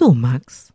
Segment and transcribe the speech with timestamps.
[0.00, 0.72] Du, Max,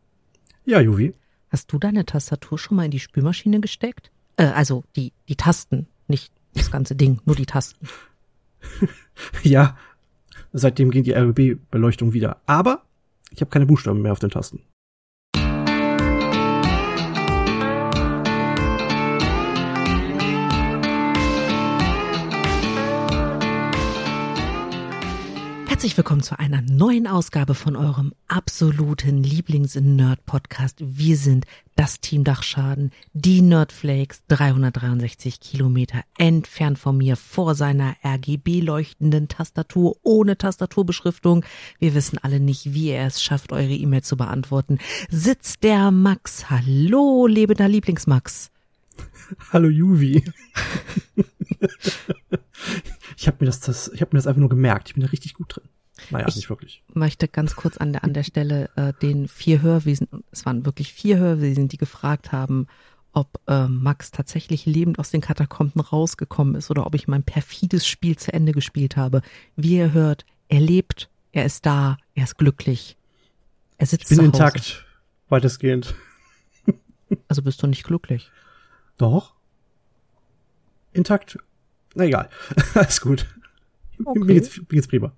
[0.65, 1.15] Ja, Juvi.
[1.49, 4.11] hast du deine Tastatur schon mal in die Spülmaschine gesteckt?
[4.37, 7.87] Äh, also die, die Tasten, nicht das ganze Ding, nur die Tasten.
[9.41, 9.77] Ja,
[10.53, 12.39] seitdem ging die RGB-Beleuchtung wieder.
[12.45, 12.83] Aber
[13.31, 14.61] ich habe keine Buchstaben mehr auf den Tasten.
[25.85, 30.79] Herzlich willkommen zu einer neuen Ausgabe von eurem absoluten Lieblings-Nerd-Podcast.
[30.79, 39.27] Wir sind das Team Dachschaden, die Nerdflakes, 363 Kilometer entfernt von mir vor seiner RGB-leuchtenden
[39.27, 41.45] Tastatur ohne Tastaturbeschriftung.
[41.77, 44.79] Wir wissen alle nicht, wie er es schafft, eure E-Mail zu beantworten.
[45.11, 46.49] Sitzt der Max.
[46.49, 48.49] Hallo, lebender Lieblingsmax.
[49.53, 50.23] Hallo Juvi.
[53.17, 54.87] ich habe mir das, das, ich habe mir das einfach nur gemerkt.
[54.87, 55.69] Ich bin da richtig gut drin.
[56.11, 56.83] Naja, Ich- nicht wirklich.
[56.93, 60.93] möchte ganz kurz an der, an der Stelle äh, den vier Hörwesen, es waren wirklich
[60.93, 62.67] vier Hörwesen, die gefragt haben,
[63.13, 67.87] ob äh, Max tatsächlich lebend aus den Katakomben rausgekommen ist oder ob ich mein perfides
[67.87, 69.21] Spiel zu Ende gespielt habe.
[69.55, 72.97] Wie ihr hört, er lebt, er ist da, er ist glücklich.
[73.77, 74.57] Er sitzt Ich bin zu Hause.
[74.57, 74.85] intakt.
[75.29, 75.95] Weitestgehend.
[77.27, 78.31] Also bist du nicht glücklich.
[78.97, 79.33] Doch.
[80.93, 81.37] Intakt.
[81.93, 82.29] Na egal.
[82.73, 83.27] Alles gut.
[84.03, 84.19] Okay.
[84.19, 85.11] Mir, geht's, mir geht's prima.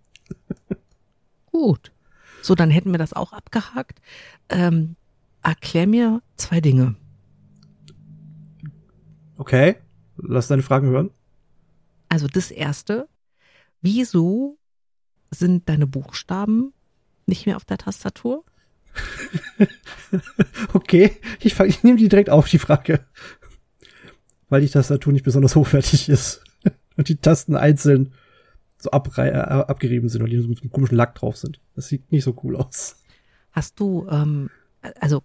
[1.52, 1.92] Gut.
[2.42, 4.00] So, dann hätten wir das auch abgehakt.
[4.50, 4.96] Ähm,
[5.44, 6.96] erklär mir zwei Dinge.
[9.38, 9.76] Okay.
[10.18, 11.12] Lass deine Fragen hören.
[12.10, 13.08] Also das erste,
[13.82, 14.58] wieso
[15.30, 16.74] sind deine Buchstaben
[17.26, 18.44] nicht mehr auf der Tastatur?
[20.74, 21.18] Okay.
[21.42, 23.06] Ich, fang- ich nehme die direkt auf, die Frage.
[24.50, 26.44] Weil die Tastatur nicht besonders hochwertig ist.
[26.96, 28.14] Und die Tasten einzeln
[28.88, 31.60] so abrei- äh, abgerieben sind und die so mit so einem komischen Lack drauf sind.
[31.76, 32.98] Das sieht nicht so cool aus.
[33.52, 34.50] Hast du, ähm,
[35.00, 35.24] also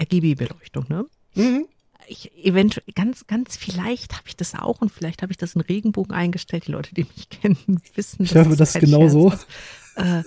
[0.00, 1.06] RGB-Beleuchtung, ne?
[1.34, 1.66] Mhm.
[2.06, 5.60] Ich eventuell, ganz, ganz vielleicht habe ich das auch und vielleicht habe ich das in
[5.60, 6.66] Regenbogen eingestellt.
[6.66, 9.30] Die Leute, die mich kennen, wissen, Ich hoffe, das kein genau Scherz so.
[9.30, 9.46] ist.
[9.96, 10.22] Äh,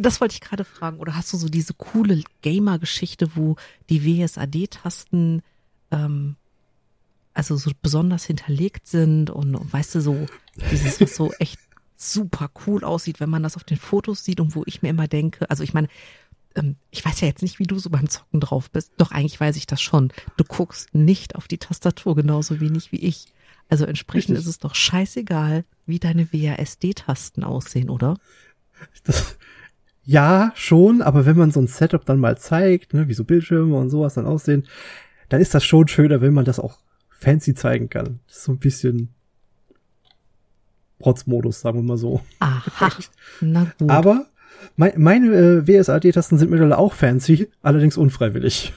[0.00, 0.98] das wollte ich gerade fragen.
[0.98, 3.56] Oder hast du so diese coole Gamer-Geschichte, wo
[3.90, 5.42] die WSAD-Tasten
[5.90, 6.36] ähm,
[7.34, 10.26] also so besonders hinterlegt sind und, und weißt du, so
[10.70, 11.58] dieses, was so echt
[11.96, 15.08] super cool aussieht, wenn man das auf den Fotos sieht und wo ich mir immer
[15.08, 15.88] denke, also ich meine,
[16.54, 18.92] ähm, ich weiß ja jetzt nicht, wie du so beim Zocken drauf bist.
[18.98, 20.12] Doch eigentlich weiß ich das schon.
[20.36, 23.26] Du guckst nicht auf die Tastatur genauso wenig wie ich.
[23.68, 24.46] Also entsprechend Richtig.
[24.46, 28.18] ist es doch scheißegal, wie deine WASD-Tasten aussehen, oder?
[29.04, 29.36] Das,
[30.04, 33.76] ja, schon, aber wenn man so ein Setup dann mal zeigt, ne, wie so Bildschirme
[33.76, 34.66] und sowas dann aussehen,
[35.28, 36.78] dann ist das schon schöner, wenn man das auch
[37.10, 38.20] fancy zeigen kann.
[38.28, 39.15] Das ist so ein bisschen
[40.98, 42.20] Protzmodus, sagen wir mal so.
[42.40, 42.90] Aha.
[43.40, 43.90] Na gut.
[43.90, 44.26] Aber
[44.76, 48.72] mein, meine äh, WSAD-Tasten sind mittlerweile auch fancy, allerdings unfreiwillig.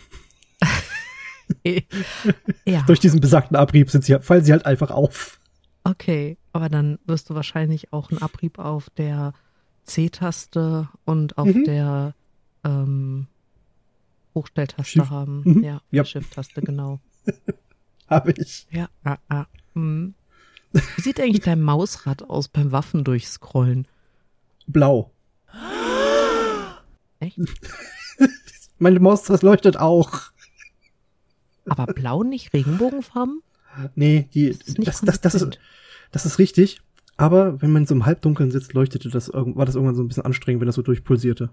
[2.65, 2.81] ja.
[2.85, 5.39] Durch diesen besagten Abrieb sind sie, fallen sie halt einfach auf.
[5.83, 9.33] Okay, aber dann wirst du wahrscheinlich auch einen Abrieb auf der
[9.85, 11.63] C-Taste und auf Mhm.
[11.63, 12.13] der
[12.63, 13.27] ähm,
[14.35, 15.09] Hochstelltaste Shift.
[15.09, 15.41] haben.
[15.45, 15.63] Mhm.
[15.63, 16.05] Ja, Ja.
[16.05, 16.99] Shift-Taste, genau.
[18.07, 18.67] Habe ich.
[18.71, 19.45] Ja, ah, ah.
[19.73, 20.13] Hm.
[20.71, 23.87] Wie sieht eigentlich dein Mausrad aus beim Waffen durchscrollen?
[24.67, 25.11] Blau.
[27.19, 27.39] Echt?
[28.79, 30.31] Meine Maus, das leuchtet auch.
[31.65, 33.41] Aber blau nicht Regenbogenfarben?
[33.95, 35.59] Nee, die, Das ist das, das, das, ist,
[36.11, 36.81] das ist richtig.
[37.17, 40.25] Aber wenn man so im Halbdunkeln sitzt, leuchtete das, war das irgendwann so ein bisschen
[40.25, 41.49] anstrengend, wenn das so durchpulsierte.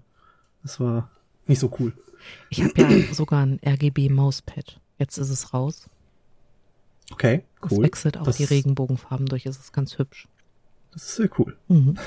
[0.63, 1.11] Das war
[1.45, 1.93] nicht so cool.
[2.49, 4.79] Ich habe ja sogar ein RGB-Mauspad.
[4.97, 5.89] Jetzt ist es raus.
[7.11, 7.83] Okay, Es cool.
[7.83, 9.45] wechselt auch das, die Regenbogenfarben durch.
[9.45, 10.27] Es ist ganz hübsch.
[10.91, 11.57] Das ist sehr cool.
[11.67, 11.97] Mhm.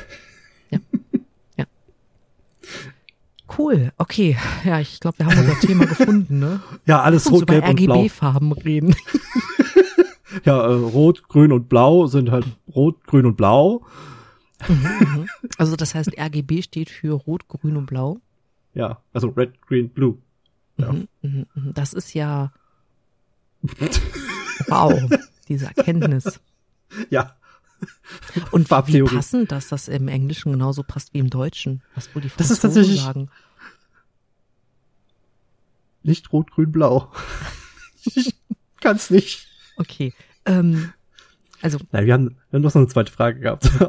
[0.70, 0.78] Ja.
[1.56, 1.64] ja.
[3.58, 3.92] Cool.
[3.96, 4.36] Okay.
[4.64, 6.60] Ja, ich glaube, wir haben unser Thema gefunden, ne?
[6.86, 7.94] Ja, alles rot, gelb und blau.
[8.00, 8.94] RGB-Farben reden.
[10.44, 13.84] Ja, äh, rot, grün und blau sind halt rot, grün und blau.
[14.68, 15.26] Mhm.
[15.58, 18.20] Also das heißt, RGB steht für Rot, Grün und Blau.
[18.72, 20.18] Ja, also red, green, blue.
[20.76, 20.92] Ja.
[20.92, 21.74] Mhm, mhm, mhm.
[21.74, 22.52] Das ist ja
[24.70, 25.10] wow,
[25.48, 26.40] diese Erkenntnis.
[27.10, 27.36] Ja,
[28.52, 32.30] Und wie passend, dass das im Englischen genauso passt wie im Deutschen, was wohl die
[32.36, 33.30] Das ist Franzosen tatsächlich- sagen.
[36.02, 37.12] nicht rot, grün, blau.
[38.04, 38.34] ich
[38.80, 39.46] kann's nicht.
[39.76, 40.12] Okay.
[40.46, 40.92] Ähm,
[41.62, 43.70] also Nein, wir haben, wir haben noch so eine zweite Frage gehabt.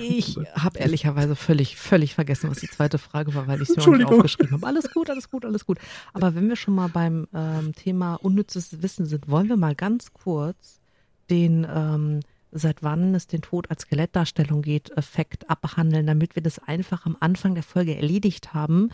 [0.00, 4.04] Ich habe ehrlicherweise völlig, völlig vergessen, was die zweite Frage war, weil ich sie nicht
[4.04, 4.66] aufgeschrieben habe.
[4.66, 5.78] Alles gut, alles gut, alles gut.
[6.12, 10.12] Aber wenn wir schon mal beim ähm, Thema unnützes Wissen sind, wollen wir mal ganz
[10.12, 10.80] kurz
[11.28, 12.20] den ähm,
[12.52, 17.16] seit wann es den Tod als Skelettdarstellung geht, Effekt abhandeln, damit wir das einfach am
[17.20, 18.90] Anfang der Folge erledigt haben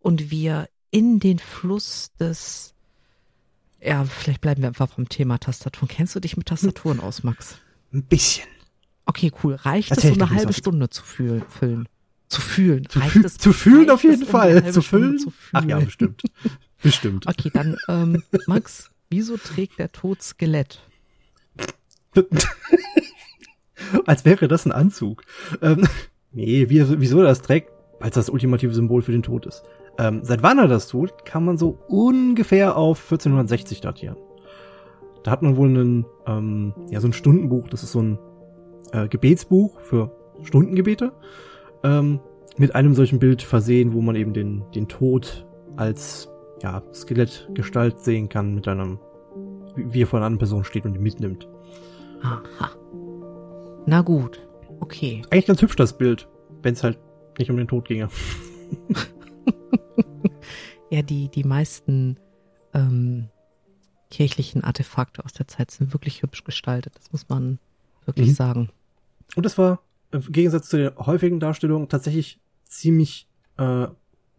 [0.00, 2.74] und wir in den Fluss des,
[3.80, 5.88] ja, vielleicht bleiben wir einfach vom Thema Tastaturen.
[5.88, 7.58] Kennst du dich mit Tastaturen aus, Max?
[7.92, 8.46] Ein bisschen.
[9.04, 9.54] Okay, cool.
[9.54, 10.52] Reicht Erzähl es, ich eine halbe.
[10.52, 11.44] Stunde zu fühlen?
[11.48, 11.88] füllen?
[12.28, 12.88] Zu fühlen.
[12.88, 14.72] Zu, fühl es- zu fühlen auf jeden um Fall.
[14.72, 15.18] Zu füllen?
[15.18, 16.22] zu Ach ja, bestimmt.
[16.82, 17.26] Bestimmt.
[17.26, 20.80] Okay, dann, ähm, Max, wieso trägt der Tod Skelett?
[24.06, 25.22] Als wäre das ein Anzug.
[25.62, 25.86] Ähm,
[26.32, 27.70] nee, wie, wieso er das trägt?
[28.00, 29.62] Weil es das ultimative Symbol für den Tod ist.
[29.98, 34.16] Ähm, seit wann er das tut, kann man so ungefähr auf 1460 datieren.
[35.26, 38.16] Da hat man wohl einen, ähm, ja, so ein Stundenbuch, das ist so ein
[38.92, 41.10] äh, Gebetsbuch für Stundengebete,
[41.82, 42.20] ähm,
[42.58, 45.44] mit einem solchen Bild versehen, wo man eben den, den Tod
[45.74, 46.28] als
[46.62, 49.00] ja, Skelettgestalt sehen kann, mit einem,
[49.74, 51.48] wie er vor einer anderen Person steht und ihn mitnimmt.
[52.22, 52.70] Aha.
[53.84, 54.46] Na gut.
[54.78, 55.22] Okay.
[55.30, 56.28] Eigentlich ganz hübsch das Bild,
[56.62, 57.00] wenn es halt
[57.36, 58.10] nicht um den Tod ginge.
[60.88, 62.16] Ja, die, die meisten
[62.72, 63.28] ähm,
[64.10, 66.94] kirchlichen Artefakte aus der Zeit sind wirklich hübsch gestaltet.
[66.96, 67.58] Das muss man
[68.04, 68.34] wirklich Mhm.
[68.34, 68.70] sagen.
[69.34, 69.80] Und das war
[70.12, 73.26] im Gegensatz zu der häufigen Darstellung tatsächlich ziemlich
[73.58, 73.86] äh,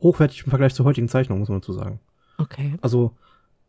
[0.02, 2.00] hochwertig im Vergleich zur heutigen Zeichnung, muss man dazu sagen.
[2.38, 2.76] Okay.
[2.82, 3.16] Also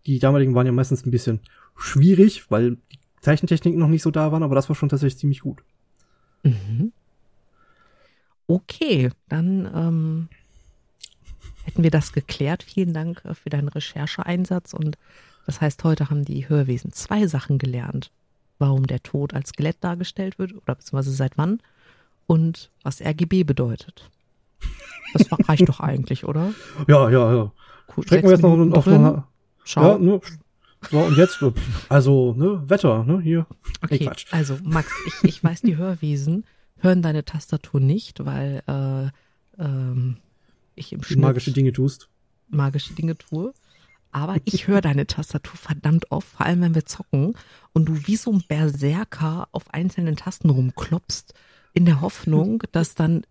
[0.07, 1.41] die damaligen waren ja meistens ein bisschen
[1.77, 5.41] schwierig, weil die Zeichentechniken noch nicht so da waren, aber das war schon tatsächlich ziemlich
[5.41, 5.63] gut.
[6.43, 6.93] Mhm.
[8.47, 10.29] Okay, dann ähm,
[11.65, 12.63] hätten wir das geklärt.
[12.63, 14.73] Vielen Dank äh, für deinen Rechercheeinsatz.
[14.73, 14.97] Und
[15.49, 18.11] das heißt, heute haben die Hörwesen zwei Sachen gelernt.
[18.59, 21.63] Warum der Tod als Skelett dargestellt wird oder beziehungsweise seit wann
[22.27, 24.11] und was RGB bedeutet.
[25.15, 26.53] Das reicht doch eigentlich, oder?
[26.87, 27.53] Ja, ja, ja.
[27.97, 28.05] Cool.
[28.05, 29.01] Strecken wir jetzt noch drin.
[29.01, 29.25] noch
[29.65, 29.93] Schau.
[29.93, 30.21] Ja, nur,
[30.91, 31.43] so, und jetzt,
[31.89, 33.47] also, ne, Wetter, ne, hier.
[33.81, 34.27] Okay, Quatsch.
[34.31, 36.45] also Max, ich, ich weiß, die Hörwesen
[36.77, 40.19] hören deine Tastatur nicht, weil äh, ähm,
[40.75, 42.11] ich im Schnitt magische Dinge tust.
[42.51, 43.55] magische Dinge tue.
[44.19, 47.35] Aber ich höre deine Tastatur verdammt oft, vor allem wenn wir zocken
[47.73, 51.35] und du wie so ein Berserker auf einzelnen Tasten rumklopfst,
[51.73, 53.23] in der Hoffnung, dass dann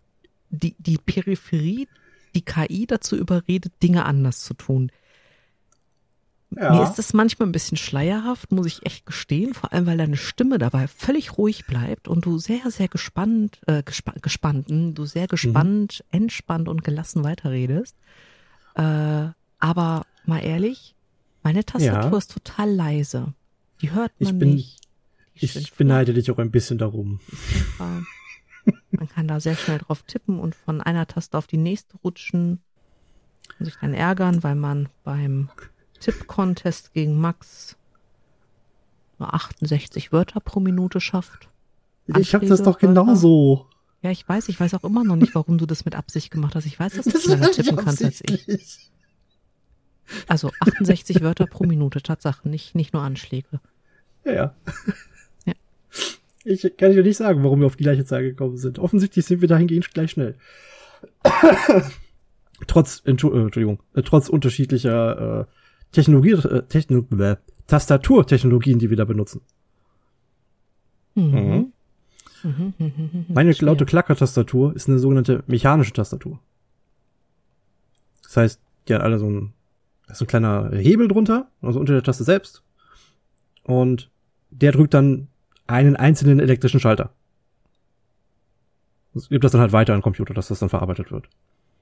[0.50, 1.90] die, die Peripherie,
[2.34, 4.92] die KI dazu überredet, Dinge anders zu tun.
[6.50, 10.16] Mir ist das manchmal ein bisschen schleierhaft, muss ich echt gestehen, vor allem weil deine
[10.16, 15.28] Stimme dabei völlig ruhig bleibt und du sehr, sehr gespannt, äh, gespa gespannt, du sehr
[15.28, 17.98] gespannt, entspannt und gelassen weiterredest.
[18.76, 19.28] Äh,
[19.60, 20.96] aber mal ehrlich,
[21.44, 22.18] meine Tastatur Ja.
[22.18, 23.34] ist total leise.
[23.82, 24.82] Die hört Ich man bin- nicht.
[25.40, 27.20] Die Ich beneide dich auch ein bisschen darum.
[28.92, 32.60] Man kann da sehr schnell drauf tippen und von einer Taste auf die nächste rutschen
[33.60, 35.50] und sich dann ärgern, weil man beim
[36.00, 37.78] Tipp-Contest gegen Max
[39.20, 41.50] nur 68 Wörter pro Minute schafft.
[42.18, 42.88] Ich hab das doch Wörter.
[42.88, 43.68] genauso.
[44.02, 46.56] Ja, ich weiß, ich weiß auch immer noch nicht, warum du das mit Absicht gemacht
[46.56, 46.66] hast.
[46.66, 48.90] Ich weiß, dass du schneller tippen kannst als ich.
[50.28, 53.60] Also 68 Wörter pro Minute, Tatsache, nicht, nicht nur Anschläge.
[54.26, 54.56] Ja, ja.
[55.46, 55.54] Ja.
[56.44, 58.80] Ich kann dir nicht sagen, warum wir auf die gleiche Zahl gekommen sind.
[58.80, 60.36] Offensichtlich sind wir dahingehend gleich schnell.
[62.68, 65.46] trotz, äh, Entschuldigung, äh, trotz unterschiedlicher äh,
[65.92, 67.38] Technologie, äh, Techno äh,
[67.68, 69.42] Tastaturtechnologien, die wir da benutzen.
[71.16, 71.74] Mhm.
[72.44, 72.74] Mhm.
[72.78, 76.40] Mhm, Meine laute Klackertastatur ist eine sogenannte mechanische Tastatur.
[78.24, 79.54] Das heißt, die hat alle so ein,
[80.08, 82.64] da ist ein kleiner Hebel drunter, also unter der Taste selbst.
[83.64, 84.10] Und
[84.50, 85.28] der drückt dann
[85.68, 87.12] einen einzelnen elektrischen Schalter.
[89.14, 91.28] Das gibt das dann halt weiter an den Computer, dass das dann verarbeitet wird.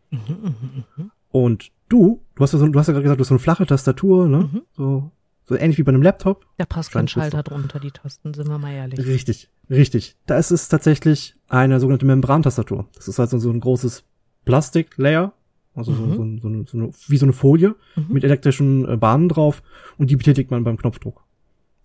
[0.10, 1.12] Mhm.
[1.30, 3.40] Und du, du hast ja, so, du hast ja gerade gesagt, du hast so eine
[3.40, 4.50] flache Tastatur, ne?
[4.52, 4.62] Mhm.
[4.74, 5.12] So,
[5.44, 6.46] so ähnlich wie bei einem Laptop.
[6.58, 9.06] Da passt kein Schalter drunter, die Tasten, sind wir mal ehrlich.
[9.06, 10.16] Richtig, richtig.
[10.26, 12.88] Da ist es tatsächlich eine sogenannte Membrantastatur.
[12.96, 14.04] Das ist also so ein großes
[14.46, 15.34] Plastik-Layer,
[15.76, 16.40] also so, Mhm.
[16.42, 18.06] so, so, so eine, wie so eine Folie Mhm.
[18.10, 19.62] mit elektrischen äh, Bahnen drauf
[19.98, 21.22] und die betätigt man beim Knopfdruck.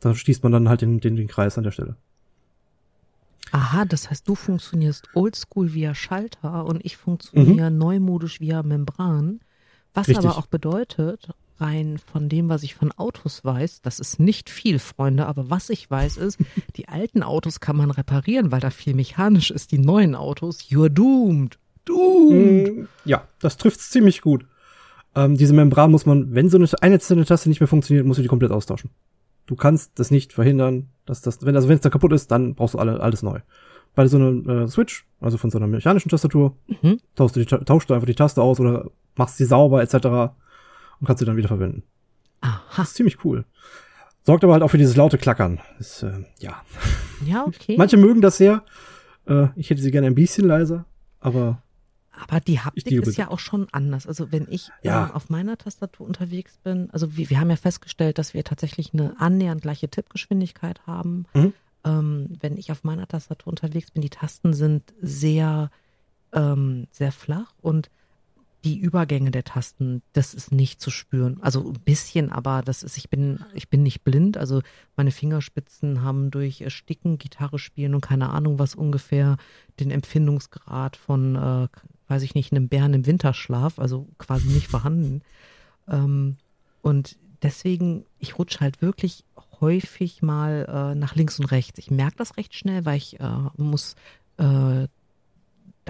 [0.00, 1.96] Da schließt man dann halt den, den, den Kreis an der Stelle.
[3.52, 9.40] Aha, das heißt, du funktionierst oldschool via Schalter und ich funktioniere neumodisch via Membran.
[9.92, 10.12] Was Mhm.
[10.14, 10.28] Richtig.
[10.30, 14.78] aber auch bedeutet, rein von dem, was ich von Autos weiß, das ist nicht viel,
[14.78, 16.38] Freunde, aber was ich weiß ist,
[16.76, 19.72] die alten Autos kann man reparieren, weil da viel mechanisch ist.
[19.72, 21.58] Die neuen Autos, you're doomed.
[21.90, 22.76] Doomed.
[22.78, 24.46] Mm, Ja, das trifft's ziemlich gut.
[25.14, 28.22] Ähm, diese Membran muss man, wenn so eine einzelne Taste nicht mehr funktioniert, musst du
[28.22, 28.90] die komplett austauschen.
[29.46, 32.54] Du kannst das nicht verhindern, dass das, wenn also wenn es dann kaputt ist, dann
[32.54, 33.40] brauchst du alle, alles neu.
[33.96, 37.00] Bei so einer äh, Switch, also von so einer mechanischen Tastatur, Mhm.
[37.16, 39.94] tauschst du, die, Ta- tauschst du einfach die Taste aus oder machst sie sauber etc.
[41.00, 41.82] und kannst sie dann wieder verwenden.
[42.42, 43.44] Aha, Das ist ziemlich cool.
[44.22, 45.60] Sorgt aber halt auch für dieses laute Klackern.
[45.80, 46.62] Ist, äh, ja.
[47.26, 47.74] ja, okay.
[47.78, 48.62] Manche mögen das sehr.
[49.26, 50.84] Äh, ich hätte sie gerne ein bisschen leiser,
[51.18, 51.60] aber
[52.12, 54.06] Aber die Haptik liebe ist ja auch schon anders.
[54.06, 55.06] Also wenn ich Ja.
[55.06, 58.92] ähm, auf meiner Tastatur unterwegs bin, also wir, wir haben ja festgestellt, dass wir tatsächlich
[58.92, 61.26] eine annähernd gleiche Tippgeschwindigkeit haben.
[61.34, 61.52] Mhm.
[61.84, 65.70] Ähm, wenn ich auf meiner Tastatur unterwegs bin, die Tasten sind sehr,
[66.32, 67.90] ähm, sehr flach und
[68.64, 71.38] die Übergänge der Tasten, das ist nicht zu spüren.
[71.40, 74.36] Also ein bisschen, aber das ist, ich bin, ich bin nicht blind.
[74.36, 74.62] Also
[74.96, 79.36] meine Fingerspitzen haben durch Ersticken, Gitarre spielen und keine Ahnung was ungefähr
[79.78, 81.68] den Empfindungsgrad von, äh,
[82.08, 85.22] weiß ich nicht, einem Bären im Winterschlaf, also quasi nicht vorhanden.
[85.88, 86.36] Ähm,
[86.82, 89.24] und deswegen, ich rutsche halt wirklich
[89.60, 91.78] häufig mal äh, nach links und rechts.
[91.78, 93.94] Ich merke das recht schnell, weil ich äh, muss
[94.38, 94.86] äh,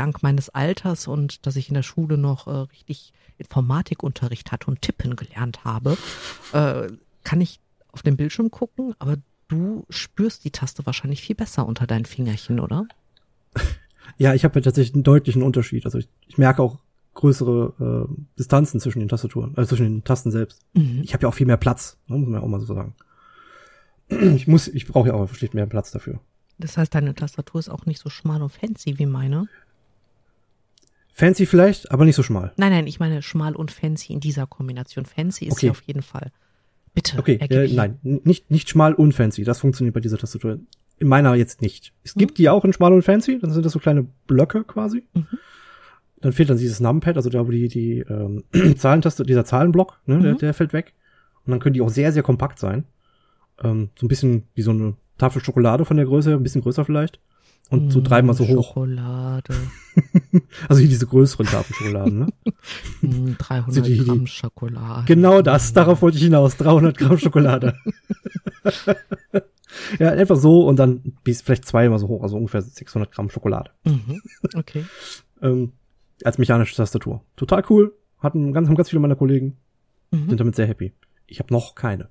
[0.00, 4.80] dank meines Alters und dass ich in der Schule noch äh, richtig Informatikunterricht hatte und
[4.80, 5.98] Tippen gelernt habe,
[6.52, 6.88] äh,
[7.22, 7.60] kann ich
[7.92, 9.16] auf den Bildschirm gucken, aber
[9.48, 12.86] du spürst die Taste wahrscheinlich viel besser unter deinen Fingerchen, oder?
[14.18, 15.84] Ja, ich habe ja tatsächlich einen deutlichen Unterschied.
[15.84, 16.80] Also ich, ich merke auch
[17.14, 20.62] größere äh, Distanzen zwischen den Tastaturen, also zwischen den Tasten selbst.
[20.74, 21.02] Mhm.
[21.04, 22.94] Ich habe ja auch viel mehr Platz, ne, muss man ja auch mal so sagen.
[24.34, 26.18] Ich muss, ich brauche ja auch schlicht mehr Platz dafür.
[26.58, 29.46] Das heißt, deine Tastatur ist auch nicht so schmal und fancy wie meine.
[31.20, 32.52] Fancy vielleicht, aber nicht so schmal.
[32.56, 35.04] Nein, nein, ich meine schmal und fancy in dieser Kombination.
[35.06, 35.60] Fancy ist Okay.
[35.66, 36.32] sie auf jeden Fall.
[36.94, 37.18] Bitte.
[37.18, 39.44] Okay, äh, nein, nicht, nicht schmal und fancy.
[39.44, 40.58] Das funktioniert bei dieser Tastatur.
[40.98, 41.92] In meiner jetzt nicht.
[42.02, 42.18] Es Mhm.
[42.20, 45.04] gibt die auch in schmal und fancy, dann sind das so kleine Blöcke quasi.
[45.14, 45.26] Mhm.
[46.20, 48.44] Dann fehlt dann dieses Numpad, also da wo die, die ähm,
[48.76, 50.38] Zahlentaste, dieser Zahlenblock, ne, der, Mhm.
[50.38, 50.94] der fällt weg.
[51.46, 52.84] Und dann können die auch sehr, sehr kompakt sein.
[53.62, 56.84] Ähm, so ein bisschen wie so eine Tafel Schokolade von der Größe, ein bisschen größer
[56.84, 57.20] vielleicht.
[57.70, 58.68] Und so Mm, dreimal so hoch.
[58.68, 59.54] Schokolade.
[60.68, 62.26] Also hier diese größeren Tafelschokoladen, ne?
[63.02, 65.04] Mm, 300 Also die- die- Gramm Schokolade.
[65.06, 66.56] Genau das, darauf wollte ich hinaus.
[66.56, 67.74] 300 Gramm Schokolade.
[69.98, 73.70] ja, einfach so und dann bis vielleicht zweimal so hoch, also ungefähr 600 Gramm Schokolade.
[73.84, 74.20] Mhm.
[74.54, 74.84] Okay.
[75.42, 75.72] Ähm,
[76.24, 77.22] als mechanische Tastatur.
[77.36, 77.94] Total cool.
[78.18, 79.56] Hatten ganz, haben ganz viele meiner Kollegen.
[80.10, 80.28] Mhm.
[80.28, 80.92] Sind damit sehr happy.
[81.26, 82.08] Ich habe noch keine.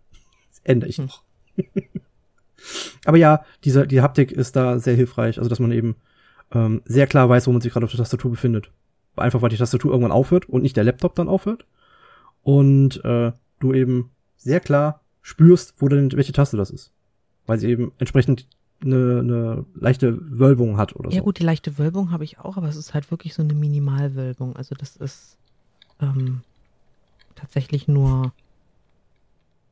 [0.50, 1.06] Das ändere ich Hm.
[1.06, 1.24] noch.
[3.06, 5.38] Aber ja, diese, die Haptik ist da sehr hilfreich.
[5.38, 5.96] Also, dass man eben
[6.52, 8.72] ähm, sehr klar weiß, wo man sich gerade auf der Tastatur befindet.
[9.16, 11.66] Einfach, weil die Tastatur irgendwann aufhört und nicht der Laptop dann aufhört.
[12.44, 16.92] Und äh, du eben sehr klar spürst, wo denn welche Taste das ist.
[17.46, 18.48] Weil sie eben entsprechend
[18.82, 21.26] eine, eine leichte Wölbung hat oder Ja so.
[21.26, 24.56] gut, die leichte Wölbung habe ich auch, aber es ist halt wirklich so eine Minimalwölbung.
[24.56, 25.38] Also das ist
[26.02, 26.42] ähm,
[27.36, 28.32] tatsächlich nur,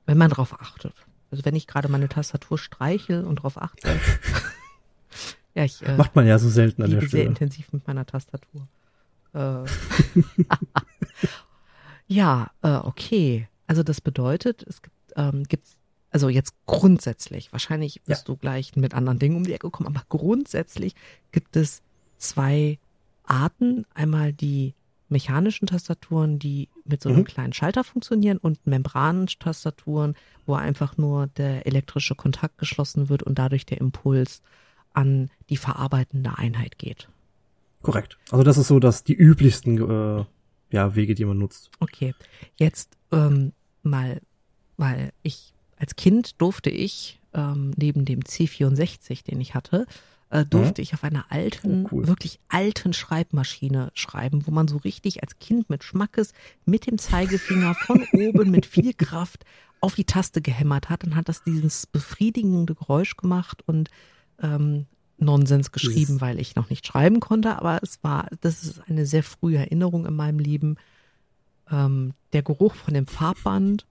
[0.06, 0.94] wenn man drauf achtet.
[1.32, 3.88] Also wenn ich gerade meine Tastatur streichel und drauf achte.
[5.56, 7.30] ja, ich äh, Macht man ja so selten an der liebe sehr Stelle.
[7.30, 8.68] intensiv mit meiner Tastatur.
[9.34, 9.64] Äh,
[12.08, 13.48] ja, äh, okay.
[13.68, 15.78] Also das bedeutet, es gibt, ähm, gibt's,
[16.10, 20.04] also jetzt grundsätzlich, wahrscheinlich wirst du gleich mit anderen Dingen um die Ecke kommen, aber
[20.08, 20.96] grundsätzlich
[21.32, 21.82] gibt es
[22.18, 22.80] zwei
[23.24, 23.86] Arten.
[23.94, 24.74] Einmal die
[25.10, 27.26] mechanischen Tastaturen, die mit so einem Mhm.
[27.26, 30.16] kleinen Schalter funktionieren und Membranentastaturen,
[30.46, 34.42] wo einfach nur der elektrische Kontakt geschlossen wird und dadurch der Impuls
[34.94, 37.10] an die verarbeitende Einheit geht.
[37.82, 38.18] Korrekt.
[38.32, 40.26] Also das ist so, dass die üblichsten äh,
[40.72, 41.70] ja, Wege, die man nutzt.
[41.80, 42.14] Okay,
[42.56, 43.54] jetzt ähm,
[43.84, 44.22] mal,
[44.78, 49.86] weil ich als Kind durfte ich ähm, neben dem C64, den ich hatte,
[50.30, 52.08] äh, durfte ich auf einer alten, Oh, cool.
[52.08, 56.34] wirklich alten Schreibmaschine schreiben, wo man so richtig als Kind mit Schmackes
[56.66, 59.46] mit dem Zeigefinger von oben mit viel Kraft
[59.80, 61.04] auf die Taste gehämmert hat.
[61.04, 63.90] Dann hat das dieses befriedigende Geräusch gemacht und
[64.42, 64.86] ähm,
[65.20, 69.06] Nonsens geschrieben, Dieses- weil ich noch nicht schreiben konnte, aber es war, das ist eine
[69.06, 70.76] sehr frühe Erinnerung in meinem Leben.
[71.72, 73.86] Ähm, der Geruch von dem Farbband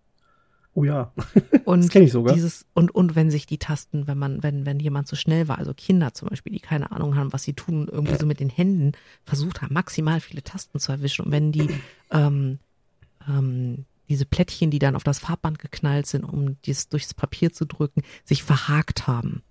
[0.76, 1.10] Oh ja.
[1.64, 2.34] und kenn ich sogar.
[2.34, 5.56] dieses und und wenn sich die Tasten, wenn man wenn wenn jemand zu schnell war,
[5.56, 8.50] also Kinder zum Beispiel, die keine Ahnung haben, was sie tun, irgendwie so mit den
[8.50, 8.92] Händen
[9.24, 11.70] versucht haben, maximal viele Tasten zu erwischen und wenn die
[12.10, 12.58] ähm,
[13.26, 17.64] ähm, diese Plättchen, die dann auf das Farbband geknallt sind, um dies durchs Papier zu
[17.64, 19.42] drücken, sich verhakt haben.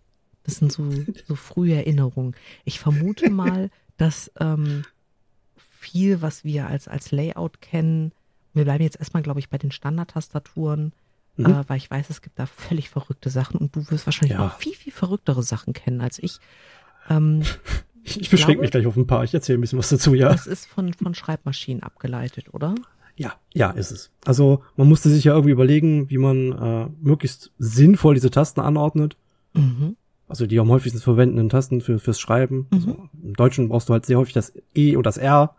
[0.44, 0.92] Das sind so
[1.28, 2.36] so frühe Erinnerungen.
[2.66, 4.84] Ich vermute mal, dass ähm,
[5.58, 8.12] viel, was wir als als Layout kennen,
[8.54, 10.94] wir bleiben jetzt erstmal, glaube ich, bei den Standardtastaturen,
[11.38, 11.46] Mhm.
[11.48, 14.46] äh, weil ich weiß, es gibt da völlig verrückte Sachen und du wirst wahrscheinlich Ja.
[14.46, 16.40] noch viel, viel verrücktere Sachen kennen als ich.
[17.10, 17.42] Ähm,
[18.04, 19.24] Ich, ich beschränke mich gleich auf ein paar.
[19.24, 20.30] Ich erzähle ein bisschen was dazu, ja.
[20.30, 22.76] Das ist von, von Schreibmaschinen abgeleitet, oder?
[23.18, 24.12] Ja, ja, ist es.
[24.26, 29.18] Also man musste sich ja irgendwie überlegen, wie man äh, möglichst sinnvoll diese Tasten anordnet.
[29.54, 29.96] Mhm.
[30.28, 32.68] Also die am häufigsten verwendeten Tasten für, fürs Schreiben.
[32.72, 32.76] Mhm.
[32.78, 35.56] Also Im Deutschen brauchst du halt sehr häufig das E und das R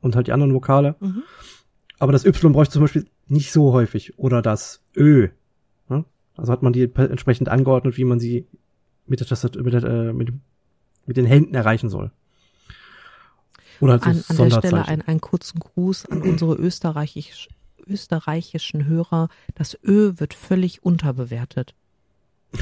[0.00, 0.96] und halt die anderen Vokale.
[1.00, 1.22] Mhm.
[2.00, 4.18] Aber das Y bräuchte zum Beispiel nicht so häufig.
[4.18, 5.28] Oder das Ö.
[5.88, 6.04] Ne?
[6.36, 8.46] Also hat man die entsprechend angeordnet, wie man sie
[9.06, 10.32] mit der Tastatur, mit, der, äh, mit,
[11.06, 12.10] mit den Händen erreichen soll.
[13.80, 14.58] Oder halt so An, an der.
[14.58, 17.48] Stelle ein, einen kurzen Gruß an unsere österreichisch,
[17.86, 19.28] österreichischen Hörer.
[19.54, 21.74] Das Ö wird völlig unterbewertet.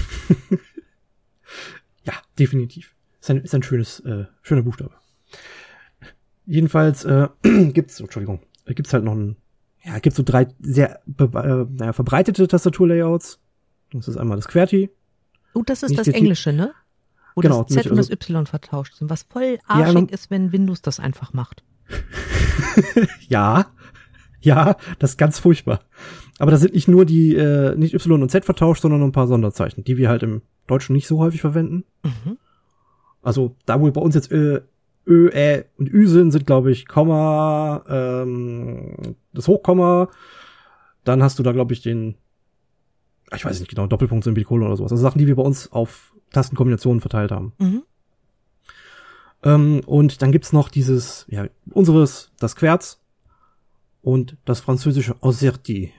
[2.07, 2.95] Ja, definitiv.
[3.21, 4.93] Ist ein, ist ein schönes, äh, schöner Buchstabe.
[6.47, 9.37] Jedenfalls äh, gibt's, Entschuldigung, äh, gibt's halt noch ein,
[9.87, 11.25] ja, gibt's so drei sehr äh,
[11.71, 13.39] naja, verbreitete Tastaturlayouts.
[13.93, 14.91] Das ist einmal das QWERTY.
[15.55, 16.73] Oh, das ist das Englische, ne?
[17.35, 20.09] Wo Genau, das Z mit- und das also- Y vertauscht sind, was voll arschig man-
[20.09, 21.63] ist, wenn Windows das einfach macht.
[23.29, 23.67] Ja,
[24.41, 25.81] ja, das ist ganz furchtbar.
[26.39, 29.13] Aber da sind nicht nur die, äh, nicht Y und Z vertauscht, sondern noch ein
[29.13, 31.85] paar Sonderzeichen, die wir halt im Deutschen nicht so häufig verwenden.
[32.05, 32.37] Mhm.
[33.23, 34.61] Also da, wo bei uns jetzt Ö,
[35.07, 40.09] Ö, Ä und Ü sind, sind glaube ich Komma, ähm, das Hochkomma.
[41.05, 42.17] Dann hast du da glaube ich den,
[43.35, 44.93] ich weiß nicht genau, Doppelpunkt, Semikolon oder sowas.
[44.93, 47.53] Also Sachen, die wir bei uns auf Tastenkombinationen verteilt haben.
[47.59, 47.83] Mhm.
[49.43, 53.01] Ähm, und dann gibt's noch dieses, ja, unseres, das Querz
[54.03, 55.93] und das französische Auserti.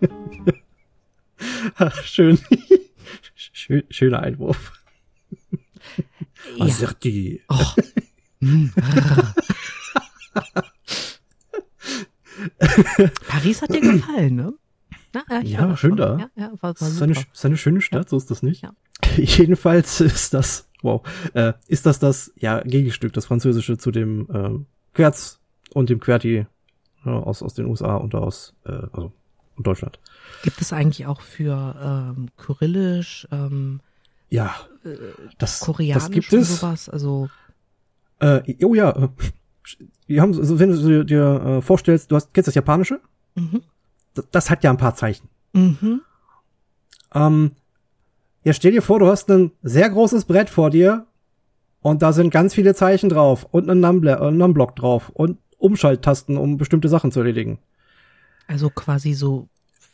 [2.04, 2.38] Schön.
[3.34, 3.84] Schön.
[3.90, 4.72] Schöner Einwurf.
[6.56, 6.64] Ja.
[6.64, 7.42] Auserti.
[7.48, 7.58] Oh.
[8.40, 8.72] Hm.
[13.28, 14.54] Paris hat dir gefallen, ne?
[15.14, 16.18] Na, ja, Ja, schön da.
[16.18, 17.26] Ja, ja, war, war Das ist eine, super.
[17.32, 18.62] ist eine schöne Stadt, so ist das nicht.
[18.62, 18.74] Ja.
[19.16, 21.02] Jedenfalls ist das, wow,
[21.34, 25.40] äh, ist das das, ja, Gegenstück, das Französische zu dem ähm, Querz
[25.74, 26.46] und dem QWERTY
[27.04, 29.12] ja, aus, aus den USA und aus, äh, also
[29.56, 29.98] und Deutschland.
[30.42, 31.76] Gibt es eigentlich auch für
[32.16, 33.80] ähm, Kyrillisch, ähm,
[34.30, 34.54] Ja,
[35.38, 36.60] das, Koreanisch das gibt es.
[36.60, 36.88] sowas?
[36.88, 37.28] Also
[38.18, 39.08] Äh, oh ja, äh,
[40.06, 43.00] wir haben, also wenn du dir, äh, vorstellst, du hast, kennst das Japanische?
[43.34, 43.62] mhm.
[44.14, 45.28] Das, das hat ja ein paar Zeichen.
[45.52, 46.00] Mhm.
[47.14, 47.52] Ähm,
[48.44, 51.06] ja, stell dir vor, du hast ein sehr großes Brett vor dir
[51.82, 56.36] und da sind ganz viele Zeichen drauf und ein Numbler, äh, Numblock drauf und Umschalttasten,
[56.36, 57.58] um bestimmte Sachen zu erledigen.
[58.46, 59.48] Also quasi so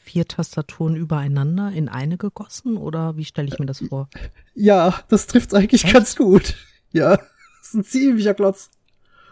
[0.09, 4.09] vier Tastaturen übereinander in eine gegossen oder wie stelle ich mir das vor?
[4.55, 5.93] Ja, das trifft's eigentlich Echt?
[5.93, 6.55] ganz gut.
[6.93, 8.71] Ja, das ist ein ziemlicher Klotz.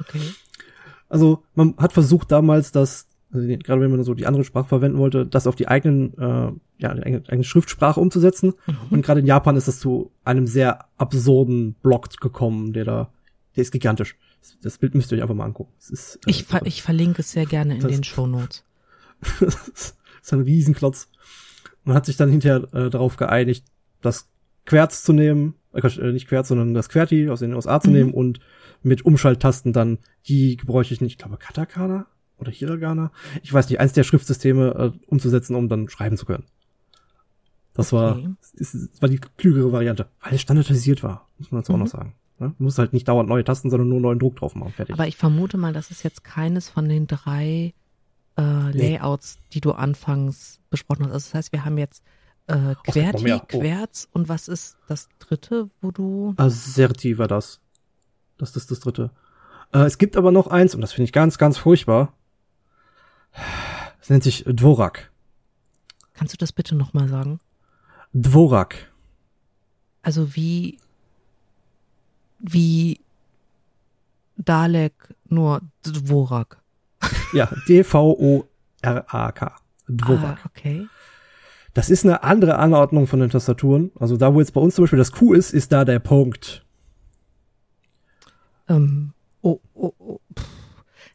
[0.01, 0.21] Okay.
[1.09, 4.99] Also man hat versucht damals, das, also gerade wenn man so die andere Sprache verwenden
[4.99, 8.53] wollte, das auf die eigenen, äh, ja, die eigene, eigene Schriftsprache umzusetzen.
[8.67, 8.77] Mhm.
[8.91, 13.13] Und gerade in Japan ist das zu einem sehr absurden Block gekommen, der da,
[13.57, 14.17] der ist gigantisch.
[14.63, 15.73] Das, Bild müsst ihr euch einfach mal angucken.
[15.79, 18.65] Ist, äh, Ich, ver ich verlinke es sehr gerne in Das- den Shownotes.
[19.41, 21.09] das ist ein Riesenklotz.
[21.85, 23.65] Man hat sich dann hinterher äh, darauf geeinigt,
[24.03, 24.29] das
[24.65, 27.95] Querz zu nehmen, äh, äh, nicht Querz, sondern das QWERTY aus den USA zu Mhm.
[27.97, 28.41] nehmen und
[28.83, 32.07] mit Umschalttasten dann die gebräuchlichen, ich glaube Katakana
[32.39, 33.11] oder Hiragana,
[33.43, 36.45] ich weiß nicht, eins der Schriftsysteme äh, umzusetzen, um dann schreiben zu können.
[37.75, 38.29] Das war, Okay.
[38.59, 41.83] das, das war die klügere Variante, weil es standardisiert war, muss man dazu auch Mhm.
[41.85, 42.15] noch sagen.
[42.39, 42.55] Ne?
[42.59, 44.95] Du musst halt nicht dauernd neue Tasten, sondern nur neuen Druck drauf machen, fertig.
[44.95, 47.73] Aber ich vermute mal, das ist jetzt keines von den drei
[48.37, 51.13] äh, Layouts, die du anfangs besprochen hast.
[51.13, 52.03] Also das heißt, wir haben jetzt
[52.47, 53.43] äh, QWERTY, mehr.
[53.43, 53.47] Oh.
[53.47, 57.61] Querz und was ist das dritte, wo du Asserti war das.
[58.39, 59.11] Das ist das dritte.
[59.73, 62.13] Äh, es gibt aber noch eins, und das finde ich ganz, ganz furchtbar.
[64.01, 65.11] Es nennt sich Dvorak.
[66.15, 67.41] kannst du das bitte nochmal sagen?
[68.13, 68.93] Dvorak.
[70.03, 70.79] Also wie
[72.39, 73.01] wie
[74.37, 74.93] Dalek
[75.29, 76.59] nur Dvorak.
[77.33, 79.57] Ja, D-V-O-R-A-K.
[79.89, 80.39] Dvorak.
[80.43, 80.87] Ah, okay.
[81.75, 83.91] Das ist eine andere Anordnung von den Tastaturen.
[83.99, 86.65] Also da, wo jetzt bei uns zum Beispiel das Q ist, ist da der Punkt.
[88.69, 90.21] Ähm, oh, oh, oh.
[90.35, 90.47] pff.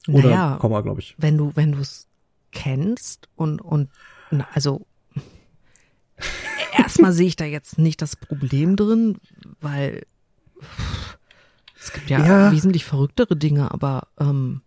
[0.07, 1.15] Oder Naja, Komma, glaube ich.
[1.17, 2.07] wenn du, wenn du es
[2.51, 3.89] kennst und, und,
[4.31, 4.85] na, also,
[6.77, 9.17] erstmal sehe ich da jetzt nicht das Problem drin,
[9.59, 10.03] weil
[11.81, 12.51] es gibt ja, Ja.
[12.51, 14.61] wesentlich verrücktere Dinge, aber, ähm,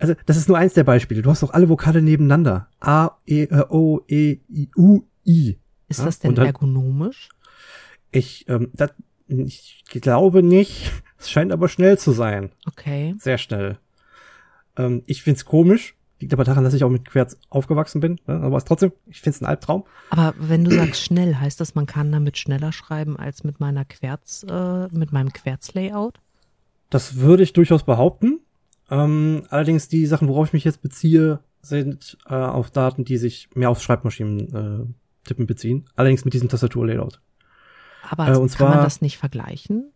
[0.00, 1.22] Also, das ist nur eins der Beispiele.
[1.22, 2.68] Du hast doch alle Vokale nebeneinander.
[2.80, 5.58] A, E, äh, O, E, I, U, I.
[5.88, 7.28] ist Ja, das denn dann- ergonomisch?
[8.12, 8.90] Ich, ähm, das,
[9.26, 10.92] ich glaube nicht.
[11.18, 12.52] Es scheint aber schnell zu sein.
[12.64, 13.16] Okay.
[13.18, 13.78] Sehr schnell.
[14.76, 18.18] Ähm, ich find's komisch, Liegt aber daran, dass ich auch mit Querz aufgewachsen bin.
[18.26, 18.40] Ne?
[18.40, 19.84] Aber es trotzdem, ich finde es ein Albtraum.
[20.10, 23.84] Aber wenn du sagst schnell, heißt das, man kann damit schneller schreiben als mit meiner
[23.84, 26.18] Querz, äh, mit meinem Querz-Layout?
[26.90, 28.40] Das würde ich durchaus behaupten.
[28.90, 33.48] Ähm, allerdings die Sachen, worauf ich mich jetzt beziehe, sind äh, auf Daten, die sich
[33.54, 35.84] mehr auf Schreibmaschinen äh, tippen beziehen.
[35.94, 37.20] Allerdings mit diesem Tastatur-Layout.
[38.10, 39.92] Aber Äh, und kann zwar- man das nicht vergleichen?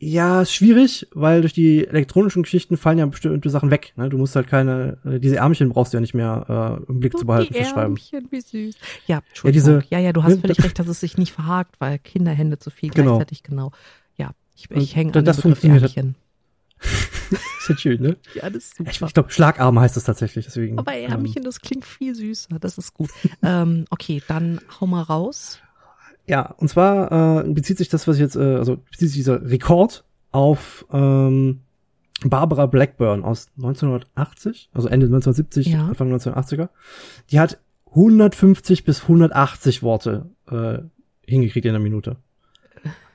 [0.00, 3.94] Ja, ist schwierig, weil durch die elektronischen Geschichten fallen ja bestimmte Sachen weg.
[3.96, 4.08] Ne?
[4.08, 7.18] Du musst halt keine, äh, diese Ärmchen brauchst du ja nicht mehr äh, im Blick
[7.18, 7.96] zu behalten die fürs Schreiben.
[7.96, 8.76] Ärmchen, wie süß.
[9.08, 9.80] Ja, Entschuldigung.
[9.80, 12.60] diese- ja, ja, du hast ne, völlig recht, dass es sich nicht verhakt, weil Kinderhände
[12.60, 13.16] zu viel Genau.
[13.16, 13.72] gleichzeitig genau.
[14.16, 16.14] Ja, ich, ich Und hänge an das funktioniert Ärmchen.
[17.30, 18.16] Ist ja schön, ne?
[18.34, 20.78] Ja, das ist Ich, ich glaube, Schlagarme heißt das tatsächlich, deswegen.
[20.78, 22.58] Aber ähm, Ärmchen, das klingt viel süßer.
[22.60, 23.10] Das ist gut.
[23.42, 25.58] ähm, okay, dann hau mal raus.
[26.28, 29.48] Ja, und zwar äh, bezieht sich das, was ich jetzt, äh, also bezieht sich dieser
[29.48, 31.60] Rekord auf ähm,
[32.24, 35.86] Barbara Blackburn aus 1980, also Ende 1970, Ja.
[35.86, 36.68] Anfang 1980er.
[37.30, 37.58] Die hat
[37.90, 40.78] 150 bis 180 Worte äh,
[41.26, 42.16] hingekriegt in einer Minute.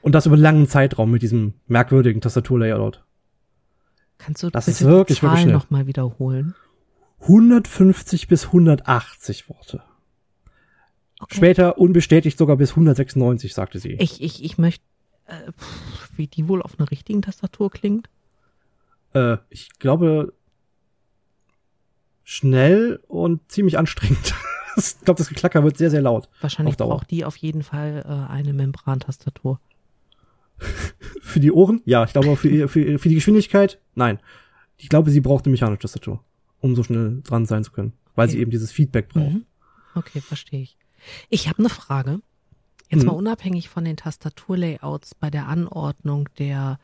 [0.01, 3.03] Und das über einen langen Zeitraum mit diesem merkwürdigen Tastaturlayout.
[4.17, 5.53] Kannst du Das bitte ist wirklich, die wirklich Zahl schnell.
[5.53, 6.55] nochmal wiederholen?
[7.21, 9.81] 150 bis 180 Worte.
[11.23, 11.35] Okay.
[11.35, 13.93] Später unbestätigt sogar bis 196, sagte sie.
[13.93, 14.83] Ich, ich, ich möchte,
[15.25, 18.09] äh, pff, wie die wohl auf einer richtigen Tastatur klingt.
[19.13, 20.33] Äh, ich glaube,
[22.23, 24.33] schnell und ziemlich anstrengend.
[24.77, 26.29] ich glaube, das Geklacker wird sehr, sehr laut.
[26.41, 29.59] Wahrscheinlich braucht die auf jeden Fall äh, eine Membrantastatur.
[31.21, 31.81] Für die Ohren?
[31.85, 33.79] Ja, ich glaube, für, für, für die Geschwindigkeit?
[33.95, 34.19] Nein.
[34.77, 36.23] Ich glaube, sie braucht eine mechanische Tastatur,
[36.59, 38.33] um so schnell dran sein zu können, weil Okay.
[38.35, 39.33] sie eben dieses Feedback braucht.
[39.33, 39.45] Mhm.
[39.95, 40.77] Okay, verstehe ich.
[41.29, 42.19] Ich habe eine Frage.
[42.89, 43.05] Jetzt Mhm.
[43.07, 46.79] mal unabhängig von den Tastaturlayouts bei der Anordnung der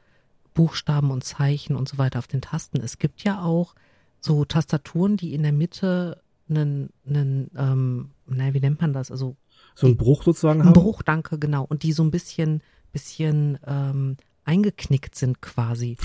[0.54, 2.82] Buchstaben und Zeichen und so weiter auf den Tasten.
[2.82, 3.76] Es gibt ja auch
[4.20, 9.12] so Tastaturen, die in der Mitte einen, einen ähm, na, wie nennt man das?
[9.12, 9.36] Also
[9.76, 10.74] So ein Bruch sozusagen ein haben.
[10.74, 11.64] Bruch, danke, genau.
[11.64, 15.98] Und die so ein bisschen, bisschen ähm, eingeknickt sind quasi.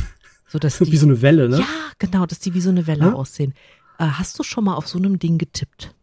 [0.48, 1.58] So dass die, Wie so eine Welle, ne?
[1.60, 1.66] Ja,
[1.98, 3.12] genau, dass die wie so eine Welle Ja?
[3.14, 3.54] aussehen.
[3.98, 5.94] Äh, hast du schon mal auf so einem Ding getippt?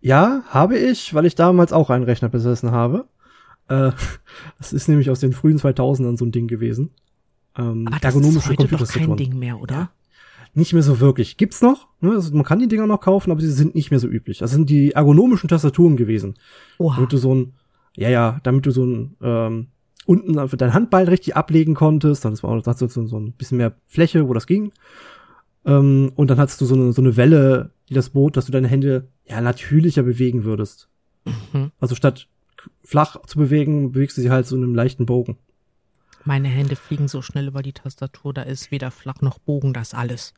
[0.00, 3.06] Ja, habe ich, weil ich damals auch einen Rechner besessen habe.
[3.68, 3.92] Äh,
[4.58, 6.90] das ist nämlich aus den frühen 2000ern so ein Ding gewesen.
[7.56, 9.16] Ähm, Aber das ist ergonomische heute doch kein.
[9.16, 9.74] Ding mehr, oder?
[9.74, 9.90] Ja.
[10.54, 11.36] Nicht mehr so wirklich.
[11.36, 11.86] Gibt's noch?
[12.00, 12.10] Ne?
[12.12, 14.38] Also man kann die Dinger noch kaufen, aber sie sind nicht mehr so üblich.
[14.38, 16.34] Das sind die ergonomischen Tastaturen gewesen.
[16.78, 16.96] Oha.
[16.96, 17.52] Damit du so ein,
[17.96, 19.66] ja, ja, damit du so ein, ähm,
[20.06, 22.24] unten für dein Handball richtig ablegen konntest.
[22.24, 24.72] Dann war auch so, so ein bisschen mehr Fläche, wo das ging.
[25.64, 28.52] Ähm, und dann hattest du so eine, so eine Welle, die das bot, dass du
[28.52, 30.88] deine Hände ja natürlicher bewegen würdest.
[31.24, 31.72] Mhm.
[31.80, 32.28] Also statt
[32.82, 35.38] flach zu bewegen, bewegst du sie halt so in einem leichten Bogen.
[36.24, 39.94] Meine Hände fliegen so schnell über die Tastatur, da ist weder flach noch Bogen, das
[39.94, 40.34] alles.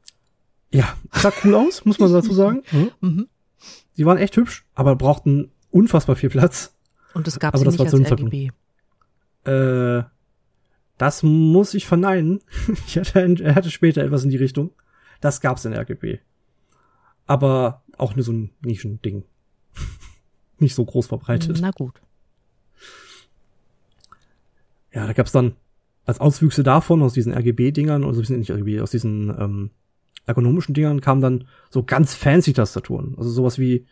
[0.70, 2.62] Ja, sah cool aus, muss man dazu sagen.
[2.72, 2.90] Mhm.
[3.00, 3.28] Mhm.
[3.92, 6.74] Sie waren echt hübsch, aber brauchten unfassbar viel Platz.
[7.14, 8.22] Und es gab Aber sie das nicht war als.
[8.22, 8.50] RGB.
[9.44, 10.02] Äh,
[10.98, 12.40] das muss ich verneinen.
[12.86, 14.70] Ich hatte, er hatte später etwas in die Richtung.
[15.20, 16.18] Das gab's in RGB.
[17.26, 19.24] Aber auch nur so ein Nischending.
[20.58, 21.58] Nicht so groß verbreitet.
[21.60, 22.00] Na gut.
[24.92, 25.56] Ja, da gab's dann
[26.04, 29.70] als Auswüchse davon, aus diesen RGB-Dingern, also nicht RGB, aus diesen ähm,
[30.26, 33.14] ergonomischen Dingern, kamen dann so ganz fancy Tastaturen.
[33.16, 33.86] Also sowas wie,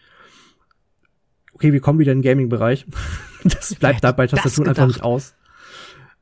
[1.55, 2.87] okay, wir kommen wieder in den Gaming-Bereich.
[3.43, 5.35] Das bleibt da bei Tastaturen einfach nicht aus.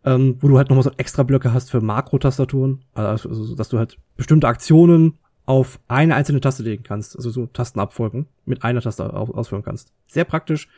[0.04, 2.84] Ähm, wo du halt nochmal so extra Blöcke hast für Makro-Tastaturen.
[2.94, 5.18] Also, also, dass du halt bestimmte Aktionen
[5.48, 7.16] auf eine einzelne Taste legen kannst.
[7.16, 9.92] Also so Tastenabfolgen mit einer Taste au- ausführen kannst.
[10.06, 10.68] Sehr praktisch.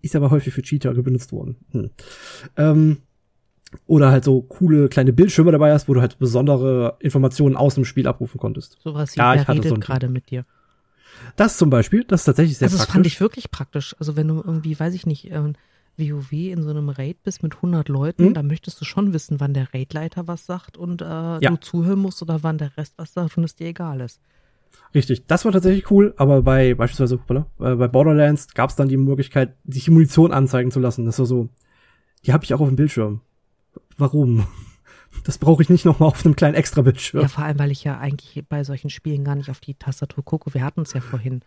[0.00, 1.56] Ist aber häufig für Cheater benutzt worden.
[1.72, 1.90] Hm.
[2.56, 2.96] Ähm,
[3.86, 7.84] oder halt so coole kleine Bildschirme dabei hast, wo du halt besondere Informationen aus dem
[7.84, 8.78] Spiel abrufen konntest.
[8.82, 10.46] Sowas wie, Ja, ich hatte so gerade mit dir?
[11.36, 12.94] Das zum Beispiel, das ist tatsächlich sehr also das praktisch.
[12.94, 13.94] fand ich wirklich praktisch.
[13.98, 15.54] Also wenn du irgendwie, weiß ich nicht, ähm,
[15.98, 18.34] WoW in so einem Raid bist mit 100 Leuten, Mhm.
[18.34, 21.38] dann möchtest du schon wissen, wann der Raidleiter was sagt und äh, Ja.
[21.38, 24.20] du zuhören musst oder wann der Rest was sagt und es dir egal ist.
[24.94, 28.96] Richtig, das war tatsächlich cool, aber bei beispielsweise äh, bei Borderlands gab es dann die
[28.96, 31.04] Möglichkeit, sich die Munition anzeigen zu lassen.
[31.06, 31.48] Das war so,
[32.24, 33.20] die habe ich auch auf dem Bildschirm.
[33.96, 34.46] Warum?
[35.24, 37.22] Das brauche ich nicht nochmal auf einem kleinen Extra-Bildschirm.
[37.22, 40.22] Ja, vor allem, weil ich ja eigentlich bei solchen Spielen gar nicht auf die Tastatur
[40.22, 40.52] gucke.
[40.52, 41.40] Wir hatten es ja vorhin.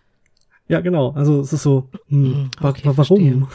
[0.67, 1.11] Ja, genau.
[1.11, 3.19] Also es ist so, hm, wa- okay, wa- warum?
[3.19, 3.47] verstehe.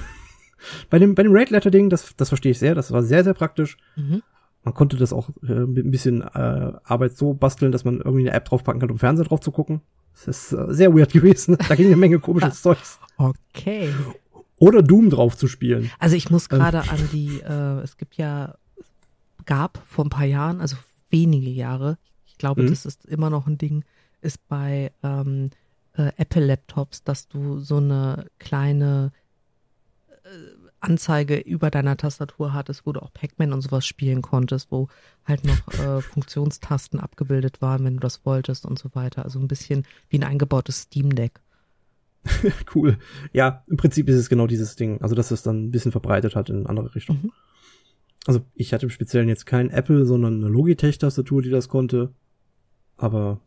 [0.90, 3.76] Bei dem, bei dem Raid-Letter-Ding, das, das verstehe ich sehr, das war sehr, sehr praktisch.
[3.96, 4.22] Mhm.
[4.62, 8.20] Man konnte das auch äh, mit ein bisschen äh, Arbeit so basteln, dass man irgendwie
[8.28, 9.82] eine App draufpacken kann, um Fernseher drauf zu gucken.
[10.14, 11.56] Das ist äh, sehr weird gewesen.
[11.68, 12.98] Da ging eine Menge komisches Zeugs.
[13.18, 13.90] Okay.
[14.58, 15.90] Oder Doom drauf zu spielen.
[15.98, 16.58] Also ich muss Ähm.
[16.58, 18.54] gerade an die, äh, es gibt ja,
[19.44, 20.76] gab vor ein paar Jahren, also
[21.10, 22.68] wenige Jahre, ich glaube, Mhm.
[22.70, 23.84] das ist immer noch ein Ding,
[24.22, 25.50] ist bei ähm,
[25.96, 29.12] äh, Apple-Laptops, dass du so eine kleine
[30.84, 34.88] Anzeige über deiner Tastatur hattest, wo du auch Pac-Man und sowas spielen konntest, wo
[35.24, 39.24] halt noch äh, Funktionstasten abgebildet waren, wenn du das wolltest und so weiter.
[39.24, 41.40] Also ein bisschen wie ein eingebautes Steam Deck.
[42.74, 42.98] cool.
[43.32, 45.00] Ja, im Prinzip ist es genau dieses Ding.
[45.02, 47.20] Also, dass es dann ein bisschen verbreitet hat in andere Richtungen.
[47.24, 47.32] Mhm.
[48.26, 52.12] Also, ich hatte im Speziellen jetzt kein Apple, sondern eine Logitech-Tastatur, die das konnte.
[52.96, 53.40] Aber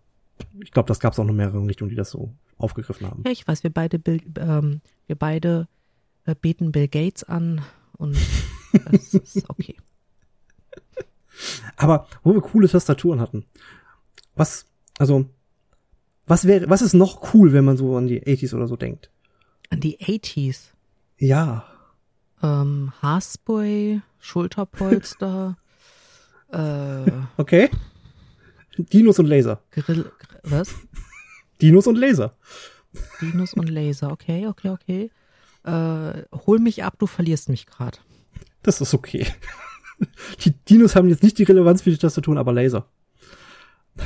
[0.62, 3.24] ich glaube, das gab es auch noch mehrere Richtungen, die das so aufgegriffen haben.
[3.26, 4.00] Ja, ich weiß, wir beide,
[4.40, 5.68] ähm, wir beide
[6.36, 7.62] beten Bill Gates an
[7.98, 8.18] und
[8.92, 9.76] das ist okay.
[11.76, 13.46] Aber wo wir coole Tastaturen hatten,
[14.36, 14.66] was,
[14.98, 15.26] also,
[16.26, 19.10] was wäre, was ist noch cool, wenn man so an die 80s oder so denkt?
[19.70, 20.72] An die 80s?
[21.18, 21.66] Ja.
[22.42, 25.58] Ähm, Haarspray, Schulterpolster,
[26.52, 27.12] äh.
[27.38, 27.70] Okay.
[28.78, 29.62] Dinos und Laser.
[29.72, 30.12] Grill,
[30.44, 30.74] was?
[31.62, 32.34] Dinos und Laser.
[33.22, 35.12] Dinos und Laser, okay, okay, okay.
[35.68, 37.98] Äh, hol mich ab, du verlierst mich gerade.
[38.64, 39.28] Das ist okay.
[40.42, 42.88] Die Dinos haben jetzt nicht die Relevanz für die Tastatur, aber Laser.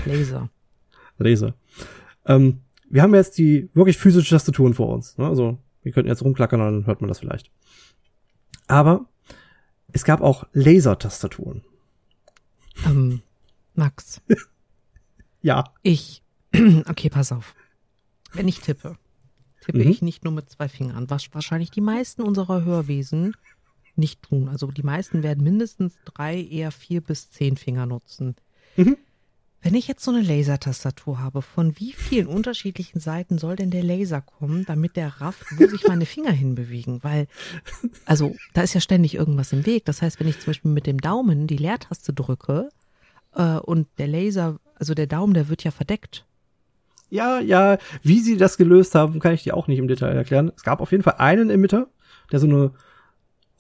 [0.06, 0.50] Laser.
[1.18, 1.54] Laser.
[2.26, 5.18] Ähm, wir haben jetzt die wirklich physische Tastaturen vor uns.
[5.18, 5.28] Ne?
[5.28, 7.52] Also wir könnten jetzt rumklackern, dann hört man das vielleicht.
[8.68, 9.06] Aber
[9.92, 11.62] es gab auch Laser-Tastaturen.
[12.86, 13.22] Ähm,
[13.76, 14.22] Max.
[15.42, 15.66] ja.
[15.84, 16.24] Ich.
[16.88, 17.54] Okay, pass auf.
[18.34, 18.98] Wenn ich tippe,
[19.62, 19.92] tippe mhm.
[19.92, 23.34] ich nicht nur mit zwei Fingern, was wahrscheinlich die meisten unserer Hörwesen
[23.96, 24.50] nicht tun.
[24.50, 28.36] Also die meisten werden mindestens drei, eher vier bis zehn Finger nutzen.
[28.76, 28.98] Mhm.
[29.64, 33.84] Wenn ich jetzt so eine Lasertastatur habe, von wie vielen unterschiedlichen Seiten soll denn der
[33.84, 37.04] Laser kommen, damit der rafft, wo sich meine Finger hinbewegen?
[37.04, 37.28] Weil,
[38.06, 39.86] also, da ist ja ständig irgendwas im Weg.
[39.86, 42.70] Das heißt, wenn ich zum Beispiel mit dem Daumen die Leertaste drücke
[43.36, 46.26] äh, und der Laser, also der Daumen, der wird ja verdeckt.
[47.12, 50.52] Ja, ja, wie sie das gelöst haben, kann ich dir auch nicht im Detail erklären.
[50.56, 51.88] Es gab auf jeden Fall einen Emitter,
[52.32, 52.72] der so eine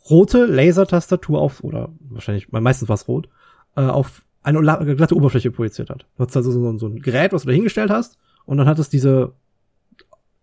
[0.10, 3.28] rote Lasertastatur auf, oder wahrscheinlich, meistens war es rot,
[3.76, 6.08] äh, auf eine glatte Oberfläche projiziert hat.
[6.18, 8.80] Du hast also so, so ein Gerät, was du da hingestellt hast, und dann hat
[8.80, 9.34] es diese,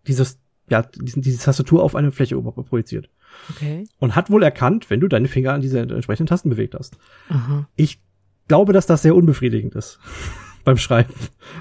[0.07, 3.09] dieses, ja, diesen, diese Tastatur auf eine Fläche projiziert.
[3.49, 3.89] Okay.
[3.99, 6.99] Und hat wohl erkannt, wenn du deine Finger an diese entsprechenden Tasten bewegt hast.
[7.31, 7.67] Aha.
[7.75, 8.03] Ich
[8.49, 9.99] glaube, dass das sehr unbefriedigend ist
[10.69, 11.15] beim Schreiben,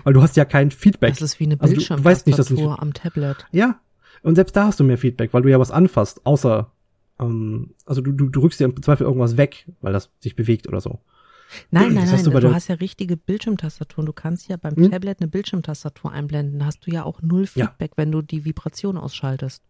[0.03, 1.13] weil du hast ja kein Feedback.
[1.13, 3.45] Das ist wie eine Bildschirmtastatur also du, weißt nicht, dass du am Tablet.
[3.51, 3.79] Ja.
[4.21, 6.71] Und selbst da hast du mehr Feedback, weil du ja was anfasst, außer
[7.19, 10.81] ähm, also du, du drückst ja im Zweifel irgendwas weg, weil das sich bewegt oder
[10.81, 10.99] so.
[11.71, 14.05] Nein, nein, nein, du, du hast ja richtige Bildschirmtastaturen.
[14.05, 14.91] Du kannst ja beim hm?
[14.91, 16.59] Tablet eine Bildschirmtastatur einblenden.
[16.59, 17.97] Da hast du ja auch null Feedback, ja.
[17.97, 19.63] wenn du die Vibration ausschaltest.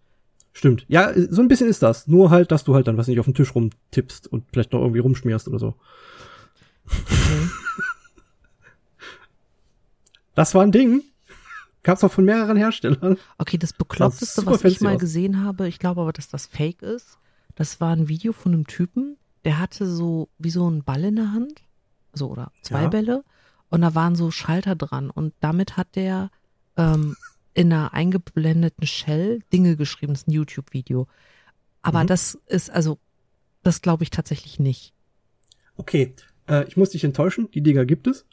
[0.54, 0.86] Stimmt.
[0.88, 2.08] Ja, so ein bisschen ist das.
[2.08, 4.82] Nur halt, dass du halt dann, was nicht, auf den Tisch rumtippst und vielleicht noch
[4.82, 5.76] irgendwie rumschmierst oder so.
[6.88, 7.48] Okay.
[10.38, 11.02] Das war ein Ding.
[11.84, 13.18] Gab's auch von mehreren Herstellern.
[13.40, 15.00] Okay, das Bekloppteste, was ich mal aus.
[15.00, 17.18] gesehen habe, ich glaube aber, dass das fake ist.
[17.56, 21.16] Das war ein Video von einem Typen, der hatte so wie so einen Ball in
[21.16, 21.64] der Hand
[22.14, 22.88] so oder zwei ja.
[22.88, 23.24] Bälle
[23.70, 26.30] und da waren so Schalter dran und damit hat der
[26.76, 27.16] ähm,
[27.56, 30.14] in einer eingeblendeten Shell Dinge geschrieben.
[30.14, 31.08] Das ist ein YouTube-Video.
[31.82, 32.08] Aber mhm.
[32.08, 33.00] das ist also,
[33.64, 34.94] das glaube ich tatsächlich nicht.
[35.78, 36.14] Okay,
[36.48, 37.50] äh, ich muss dich enttäuschen.
[37.50, 38.28] Die Dinger gibt es.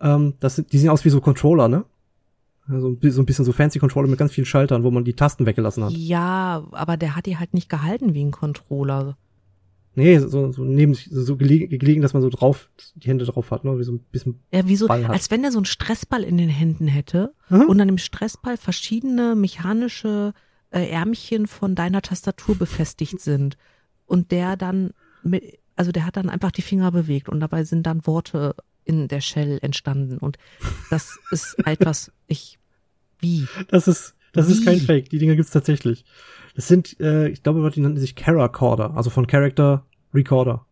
[0.00, 1.84] Ähm, das sind, die sehen aus wie so Controller, ne?
[2.68, 5.46] Also so ein bisschen so fancy Controller mit ganz vielen Schaltern, wo man die Tasten
[5.46, 5.92] weggelassen hat.
[5.92, 9.16] Ja, aber der hat die halt nicht gehalten wie ein Controller.
[9.94, 13.50] Nee, so, so neben sich, so gelegen, gelegen, dass man so drauf, die Hände drauf
[13.50, 13.78] hat, ne?
[13.78, 14.40] Wie so ein bisschen.
[14.52, 17.62] Ja, wie so, als wenn er so einen Stressball in den Händen hätte mhm.
[17.62, 20.34] und an dem Stressball verschiedene mechanische
[20.70, 23.56] äh, Ärmchen von deiner Tastatur befestigt sind.
[24.06, 27.84] Und der dann mit, also der hat dann einfach die Finger bewegt und dabei sind
[27.84, 28.54] dann Worte
[28.88, 30.18] in der Shell entstanden.
[30.18, 30.38] Und
[30.90, 32.58] das ist etwas, ich,
[33.20, 33.46] wie?
[33.68, 34.52] Das ist, das wie?
[34.52, 35.10] ist kein Fake.
[35.10, 36.04] Die Dinger gibt's tatsächlich.
[36.56, 40.64] Das sind, äh, ich glaube, die nannten sich Caracorder, also von Character Recorder.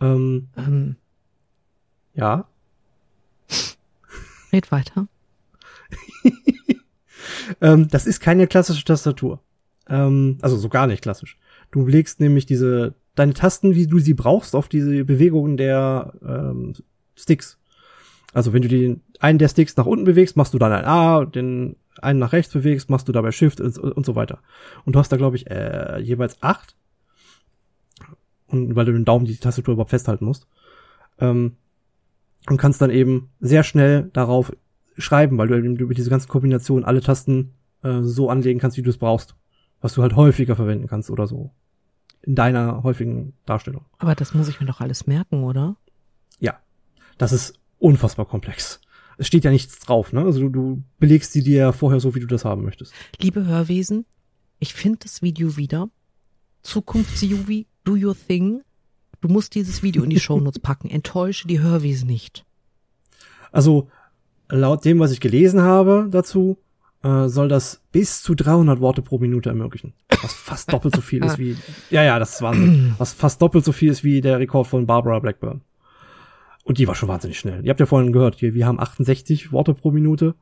[0.00, 0.96] Ähm, ähm.
[2.14, 2.46] Ja.
[4.52, 5.08] Red weiter.
[7.60, 9.40] ähm, das ist keine klassische Tastatur.
[9.88, 11.38] Ähm, also so gar nicht klassisch.
[11.70, 16.74] Du legst nämlich diese, deine Tasten, wie du sie brauchst, auf diese Bewegungen der ähm,
[17.16, 17.58] Sticks.
[18.32, 21.24] Also wenn du den einen der Sticks nach unten bewegst, machst du dann ein A,
[21.24, 24.40] den einen nach rechts bewegst, machst du dabei Shift und, und so weiter.
[24.84, 26.76] Und du hast da, glaube ich, äh, jeweils acht.
[28.46, 30.46] Und weil du den Daumen die Tastatur überhaupt festhalten musst.
[31.18, 31.56] Ähm,
[32.48, 34.52] und kannst dann eben sehr schnell darauf
[34.98, 38.82] schreiben, weil du eben über diese ganzen Kombinationen alle Tasten äh, so anlegen kannst, wie
[38.82, 39.34] du es brauchst.
[39.80, 41.50] Was du halt häufiger verwenden kannst oder so.
[42.22, 43.84] In deiner häufigen Darstellung.
[43.98, 45.76] Aber das muss ich mir doch alles merken, oder?
[46.38, 46.58] Ja.
[47.18, 48.80] Das ist unfassbar komplex.
[49.18, 50.22] es steht ja nichts drauf, ne?
[50.22, 52.92] Also du, du belegst die dir ja vorher so, wie du das haben möchtest.
[53.20, 54.04] Liebe Hörwesen,
[54.58, 55.88] ich finde das Video wieder.
[56.62, 58.62] Zukunfts-Juvi, do your thing.
[59.20, 60.90] Du musst dieses Video in die Shownotes packen.
[60.90, 62.44] Enttäusche die Hörwesen nicht.
[63.52, 63.88] Also
[64.48, 66.58] laut dem, was ich gelesen habe dazu,
[67.02, 69.94] äh, soll das bis zu 300 Worte pro Minute ermöglichen.
[70.22, 71.56] Was fast doppelt so viel ist wie,
[71.90, 72.94] ja, ja, das ist Wahnsinn.
[72.98, 75.62] Was fast doppelt so viel ist wie der Rekord von Barbara Blackburn.
[76.66, 77.64] Und die war schon wahnsinnig schnell.
[77.64, 80.34] Ihr habt ja vorhin gehört, wir haben 68 Worte pro Minute.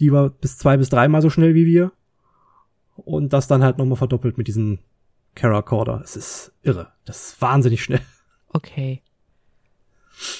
[0.00, 1.92] Die war bis zwei bis dreimal so schnell wie wir.
[2.96, 4.78] Und das dann halt nochmal verdoppelt mit diesem
[5.34, 6.00] Caracorder.
[6.02, 6.92] Es ist irre.
[7.04, 8.00] Das ist wahnsinnig schnell.
[8.48, 9.02] Okay.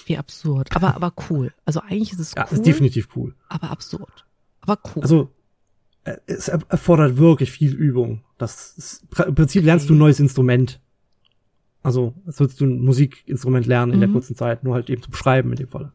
[0.07, 0.75] Wie absurd.
[0.75, 1.53] Aber, aber cool.
[1.67, 2.57] Also eigentlich ist es Ja, cool.
[2.57, 3.35] ist definitiv cool.
[3.49, 4.27] Aber absurd.
[4.63, 5.03] Aber cool.
[5.03, 5.33] Also,
[6.05, 8.25] äh, es er- erfordert wirklich viel Übung.
[8.39, 10.01] Das ist, im Prinzip lernst du ein Okay.
[10.01, 10.81] neues Instrument.
[11.83, 14.13] Also, als würdest du ein Musikinstrument lernen in der Mhm.
[14.15, 15.93] kurzen Zeit, nur halt eben zum Schreiben in dem Fall.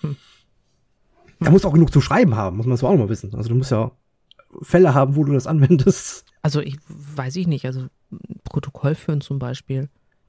[0.00, 0.16] Hm.
[1.40, 3.34] Da musst du auch genug zum Schreiben haben, muss man so auch noch mal wissen.
[3.34, 3.90] Also du musst ja
[4.62, 6.24] Fälle haben, wo du das anwendest.
[6.42, 7.86] Also ich weiß ich nicht, also
[8.44, 9.88] Protokoll führen zum Beispiel.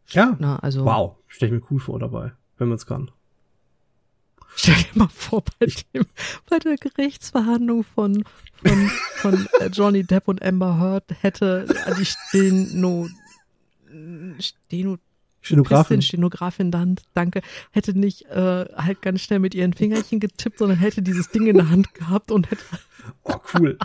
[0.10, 0.36] Ja.
[0.40, 3.12] Na, also Wow, stell ich mir cool vor dabei, wenn man es kann.
[4.56, 6.06] stell dir mal vor, bei, dem,
[6.50, 8.24] bei der Gerichtsverhandlung von,
[8.64, 11.66] von, von äh, Johnny Depp und Amber Heard hätte
[12.00, 13.08] die Steno,
[14.40, 14.98] Steno,
[15.42, 16.02] Stenografin.
[16.02, 21.02] Stenografin dann, danke, hätte nicht äh, halt ganz schnell mit ihren Fingerchen getippt, sondern hätte
[21.02, 22.64] dieses Ding in der Hand gehabt und hätte,
[23.24, 23.78] Oh, cool.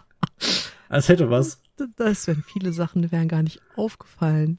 [0.89, 1.61] Als hätte was.
[1.97, 4.59] das wären viele Sachen, die wären gar nicht aufgefallen.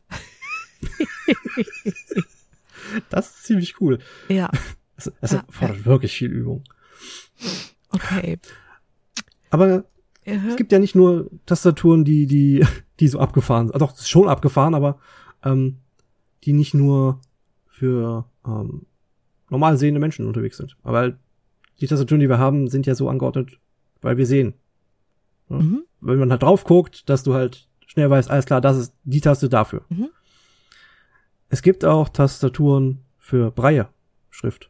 [3.10, 4.00] Das ist ziemlich cool.
[4.30, 4.50] Ja,
[4.98, 6.64] Es, es Ja, erfordert wirklich viel Übung.
[7.90, 8.40] okay.
[9.50, 9.86] Aber
[10.24, 12.66] Äh, Es gibt ja nicht nur Tastaturen, die, die,
[13.00, 13.82] die so abgefahren sind.
[13.82, 15.00] Doch, schon abgefahren, aber
[15.43, 15.77] ähm,
[16.43, 17.19] die nicht nur
[17.67, 18.86] für ähm,
[19.49, 20.77] normal sehende Menschen unterwegs sind.
[20.84, 21.13] Aber
[21.80, 23.60] die Tastaturen, die wir haben, sind ja so angeordnet,
[24.01, 24.54] weil wir sehen.
[25.49, 25.84] mhm.
[25.99, 29.21] Wenn man halt drauf guckt, dass du halt schnell weißt, alles klar, das ist die
[29.21, 29.84] Taste dafür.
[29.89, 30.10] Mhm.
[31.49, 34.69] Es gibt auch Tastaturen für Braille-Schrift.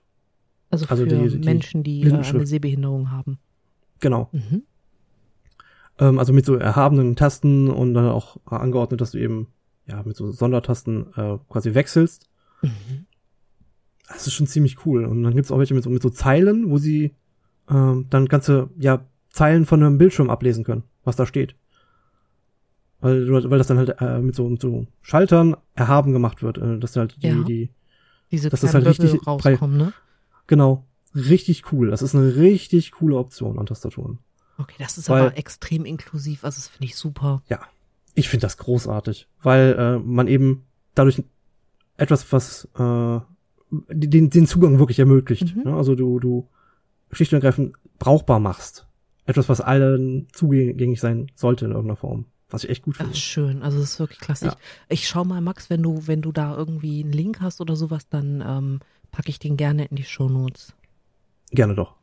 [0.72, 3.40] Also, Also für die- die Menschen, die äh, eine Sehbehinderung haben.
[4.00, 4.30] Genau.
[4.32, 4.64] Mhm.
[6.00, 9.48] Ähm, also mit so erhabenen Tasten und dann auch angeordnet, dass du eben
[9.88, 12.30] ja mit so Sondertasten äh, quasi wechselst.
[12.62, 13.06] Mhm.
[14.08, 15.06] Das ist schon ziemlich cool.
[15.06, 17.16] Und dann gibt's auch welche mit so, mit so Zeilen, wo sie
[17.70, 21.56] ähm, dann ganze ja Zeilen von einem Bildschirm ablesen können, was da steht.
[23.00, 26.78] Weil, weil das dann halt äh, mit so, mit so Schaltern erhaben gemacht wird, äh,
[26.78, 27.44] dass halt die, Ja.
[27.44, 27.70] die
[28.30, 29.94] Diese Das ist kleinen halt richtig rauskommen, ne?
[30.48, 31.90] genau richtig cool.
[31.90, 34.20] Das ist eine richtig coole Option an Tastaturen.
[34.58, 37.42] Okay, das ist Weil- aber extrem inklusiv, also das finde ich super.
[37.48, 37.62] Ja,
[38.16, 41.24] ich finde das großartig, weil äh, man eben dadurch
[41.98, 43.20] etwas, was äh,
[43.90, 45.56] den, den Zugang wirklich ermöglicht.
[45.56, 45.64] Mhm.
[45.64, 45.76] Ne?
[45.76, 46.50] Also du, du
[47.12, 48.88] schlicht und ergreifend brauchbar machst.
[49.26, 52.26] Etwas, was allen zugänglich sein sollte in irgendeiner Form.
[52.50, 53.14] Was ich echt gut finde.
[53.14, 54.48] ist schön, also das ist wirklich klasse.
[54.48, 54.58] Ja.
[54.90, 57.78] Ich, ich schau mal, Max, wenn du, wenn du da irgendwie einen Link hast oder
[57.78, 58.80] sowas, dann ähm,
[59.12, 60.74] packe ich den gerne in die Shownotes.
[61.52, 61.96] Gerne doch.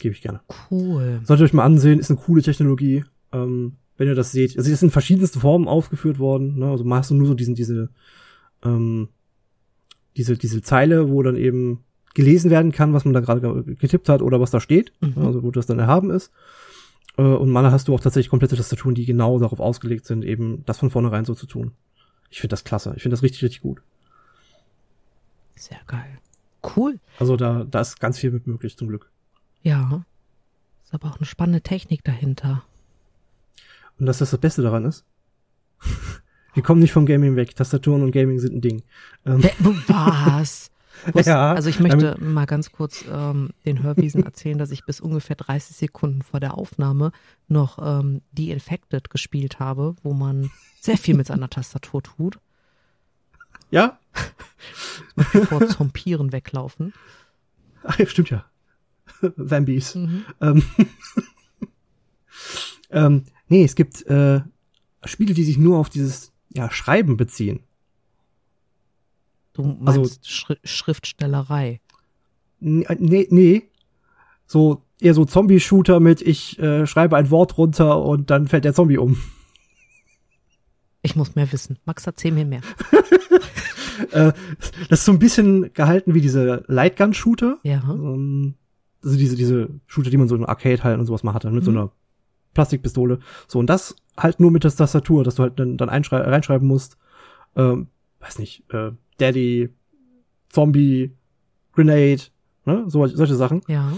[0.00, 0.40] Gebe ich gerne.
[0.70, 1.20] Cool.
[1.24, 3.04] Solltet ihr euch mal ansehen, ist eine coole Technologie.
[3.32, 4.56] Ähm, wenn ihr das seht.
[4.56, 6.58] Also es ist in verschiedensten Formen aufgeführt worden.
[6.58, 6.70] Ne?
[6.70, 7.90] Also mal hast du nur so diesen, diese,
[8.64, 9.08] ähm,
[10.16, 11.84] diese, diese Zeile, wo dann eben
[12.14, 14.94] gelesen werden kann, was man da gerade ge- getippt hat oder was da steht.
[15.02, 15.18] Mhm.
[15.18, 16.32] Also wo das dann erhaben ist.
[17.18, 20.62] Äh, und mal hast du auch tatsächlich komplette Tastaturen, die genau darauf ausgelegt sind, eben
[20.64, 21.72] das von vornherein so zu tun.
[22.30, 22.94] Ich finde das klasse.
[22.96, 23.82] Ich finde das richtig, richtig gut.
[25.56, 26.20] Sehr geil.
[26.74, 26.98] Cool.
[27.18, 29.10] Also da, da ist ganz viel mit möglich, zum Glück.
[29.62, 30.06] Ja.
[30.84, 32.62] Ist aber auch eine spannende Technik dahinter.
[34.00, 35.04] Und dass das das Beste daran ist.
[36.54, 37.54] Wir kommen nicht vom Gaming weg.
[37.54, 38.82] Tastaturen und Gaming sind ein Ding.
[39.24, 39.42] Ähm,
[39.86, 40.70] Was?
[41.12, 45.00] Wusst- Ja, also ich möchte mal ganz kurz ähm, den Hörwiesen erzählen, dass ich bis
[45.00, 47.12] ungefähr 30 Sekunden vor der Aufnahme
[47.46, 52.38] noch ähm, The Infected gespielt habe, wo man sehr viel mit seiner Tastatur tut,
[53.70, 53.98] ja?
[55.14, 56.92] bevor Zompieren weglaufen.
[57.84, 58.44] Ach ja, stimmt ja.
[59.36, 59.94] Vambies.
[59.94, 60.24] Mhm.
[60.40, 60.64] Ähm,
[62.90, 64.40] ähm, nee, es gibt äh,
[65.04, 67.60] Spiele, die sich nur auf dieses ja, Schreiben beziehen.
[69.52, 71.80] Du meinst Also- Schri Schriftstellerei.
[72.60, 73.62] Äh, Nee, nee.
[74.46, 78.74] So eher so Zombie-Shooter mit ich äh, schreibe ein Wort runter und dann fällt der
[78.74, 79.16] Zombie um.
[81.02, 81.78] Ich muss mehr wissen.
[81.86, 82.62] Max, erzähl mir mehr.
[84.12, 84.32] Äh,
[84.88, 87.58] das ist so ein bisschen gehalten wie diese Lightgun-Shooter.
[87.64, 87.82] Ja.
[87.86, 88.54] Ähm,
[89.04, 91.70] also diese, diese Shooter, die man so in Arcade-Hallen und sowas mal hatte, mit so
[91.70, 91.76] Mhm.
[91.76, 91.92] einer
[92.54, 93.18] Plastikpistole.
[93.48, 96.66] So, und das halt nur mit der Tastatur, dass du halt dann, dann einschrei- reinschreiben
[96.66, 96.96] musst,
[97.56, 97.88] ähm,
[98.20, 99.70] weiß nicht, äh, Daddy,
[100.48, 101.14] Zombie,
[101.72, 102.22] Grenade,
[102.64, 102.84] ne?
[102.88, 103.92] so, solche Sachen, Ja.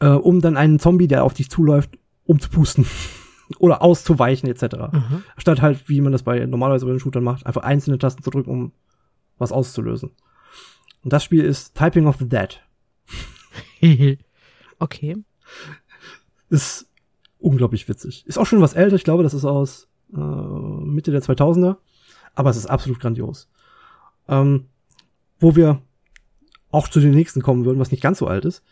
[0.00, 2.86] äh, um dann einen Zombie, der auf dich zuläuft, umzupusten
[3.58, 4.76] oder auszuweichen etc.
[4.92, 5.22] Mhm.
[5.38, 8.30] Statt halt, wie man das bei normalerweise bei den Shootern macht, einfach einzelne Tasten zu
[8.30, 8.72] drücken, um
[9.38, 10.10] was auszulösen.
[11.04, 12.60] Und das Spiel ist Typing of the Dead.
[14.78, 15.16] okay.
[16.48, 16.88] Ist
[17.38, 18.26] unglaublich witzig.
[18.26, 21.76] Ist auch schon was älter, ich glaube, das ist aus äh, Mitte der 2000er,
[22.34, 23.48] aber es ist absolut grandios.
[24.28, 24.66] Ähm,
[25.38, 25.82] wo wir
[26.70, 28.62] auch zu den nächsten kommen würden, was nicht ganz so alt ist,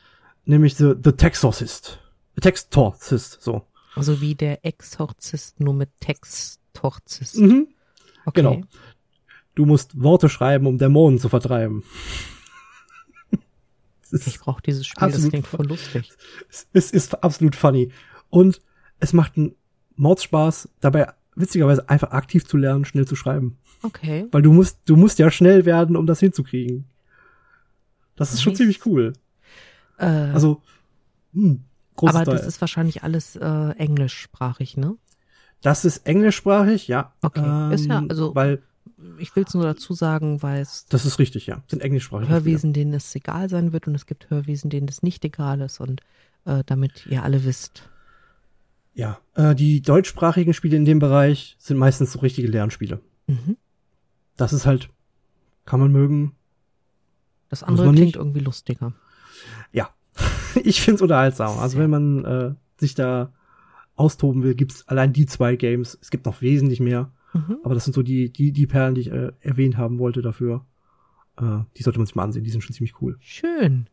[0.45, 2.01] nämlich The, the Texorcist.
[2.35, 3.63] The Textorcist, so.
[3.95, 7.39] Also wie der Exorzist, nur mit Textorzist.
[7.39, 7.69] Mhm.
[8.27, 8.43] Okay.
[8.43, 8.61] Genau.
[9.55, 11.85] Du musst Worte schreiben, um Dämonen zu vertreiben.
[14.11, 16.13] Ich brauche dieses Spiel, das klingt voll lustig.
[16.73, 17.91] es ist absolut funny.
[18.31, 18.61] Und
[19.01, 19.55] es macht einen
[19.97, 23.59] Mordspaß, dabei witzigerweise einfach aktiv zu lernen, schnell zu schreiben.
[23.83, 24.27] Okay.
[24.33, 26.87] Weil du musst, du musst ja schnell werden, um das hinzukriegen.
[28.17, 28.59] Das ist schon Nice.
[28.59, 29.13] ziemlich cool.
[29.99, 30.63] Äh, Also,
[31.33, 31.65] hm,
[31.97, 32.37] großes aber Teil.
[32.37, 34.97] das ist wahrscheinlich alles äh, englischsprachig, ne?
[35.63, 37.13] das ist englischsprachig, ja.
[37.23, 37.75] Okay.
[37.75, 38.63] Ist ja, Ähm, also- Weil,
[39.19, 41.63] Ich will es nur dazu sagen, weil es das ist richtig, ja.
[41.69, 42.29] Sind englischsprachig.
[42.29, 45.81] Hörwesen, denen es egal sein wird und es gibt Hörwesen, denen es nicht egal ist
[45.81, 46.01] und
[46.45, 47.89] äh, damit ihr alle wisst.
[48.95, 49.19] Ja.
[49.35, 53.01] Äh, die deutschsprachigen Spiele in dem Bereich sind meistens so richtige Lernspiele.
[53.27, 53.57] Mhm.
[54.37, 54.89] Das ist halt,
[55.65, 56.33] kann man mögen,
[57.49, 58.17] Das andere klingt nicht.
[58.17, 58.93] irgendwie lustiger.
[59.73, 59.91] ja,
[60.65, 61.59] ich find's unterhaltsam.
[61.59, 63.33] Also wenn man äh, sich da
[63.97, 65.99] austoben will, gibt's allein die zwei Games.
[66.01, 67.59] Es gibt noch wesentlich mehr, Mhm.
[67.65, 70.65] aber das sind so die die die Perlen, die ich äh, erwähnt haben wollte dafür.
[71.37, 72.45] Äh, die sollte man sich mal ansehen.
[72.45, 73.17] Die sind schon ziemlich cool.
[73.21, 73.89] Schön.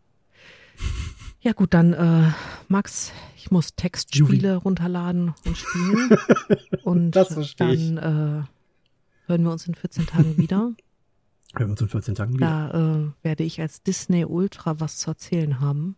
[1.44, 2.32] Ja gut, dann äh,
[2.68, 6.18] Max, ich muss Textspiele runterladen und spielen.
[6.84, 7.96] Und Das verstehe ich.
[7.96, 10.72] dann äh, hören wir uns in 14 Tagen wieder.
[11.54, 12.70] Hören wir uns in 14 Tagen wieder.
[12.70, 15.96] Da äh, werde ich als Disney Ultra was zu erzählen haben.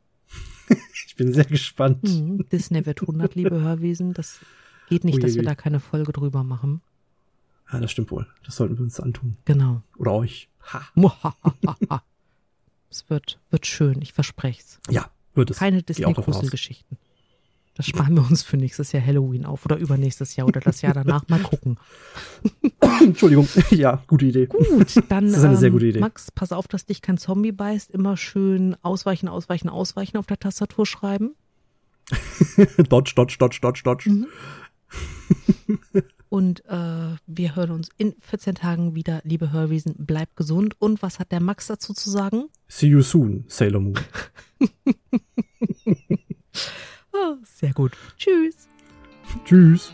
[1.06, 2.02] Ich bin sehr gespannt.
[2.06, 2.50] Mhm.
[2.52, 4.14] Disney wird 100, liebe Hörwesen.
[4.14, 4.40] Das
[4.90, 6.82] geht nicht, dass wir da keine Folge drüber machen.
[7.72, 8.26] Ja, das stimmt wohl.
[8.44, 9.38] Das sollten wir uns antun.
[9.46, 9.84] Genau.
[9.98, 10.50] Oder euch.
[10.72, 10.82] Ha.
[12.90, 14.80] Es wird, wird schön, ich verspreche es.
[14.90, 15.58] Ja, wird es.
[15.58, 15.86] Keine aus.
[15.86, 16.98] Disney-Gruselgeschichten.
[17.76, 20.94] Das sparen wir uns für nächstes Jahr Halloween auf oder übernächstes Jahr oder das Jahr
[20.94, 21.80] danach mal gucken.
[23.02, 23.48] Entschuldigung.
[23.72, 24.46] ja, gute Idee.
[24.46, 26.00] Gut, dann Das ist eine sehr ähm, gute Idee.
[26.00, 27.90] Max, pass auf, dass dich kein Zombie beißt.
[27.90, 31.32] Immer schön ausweichen, ausweichen, ausweichen auf der Tastatur schreiben.
[32.90, 34.10] dodge, dodge, dodge, dodge, dodge.
[34.12, 34.28] Mhm.
[36.30, 39.96] Und äh, wir hören uns in 14 Tagen wieder, liebe Hörwesen.
[39.98, 40.76] Bleibt gesund.
[40.80, 42.46] Und was hat der Max dazu zu sagen?
[42.68, 44.00] See you soon, Sailor Moon.
[47.16, 47.96] Ah, sehr gut.
[48.18, 48.68] Tschüss.
[49.46, 49.94] Tschüss.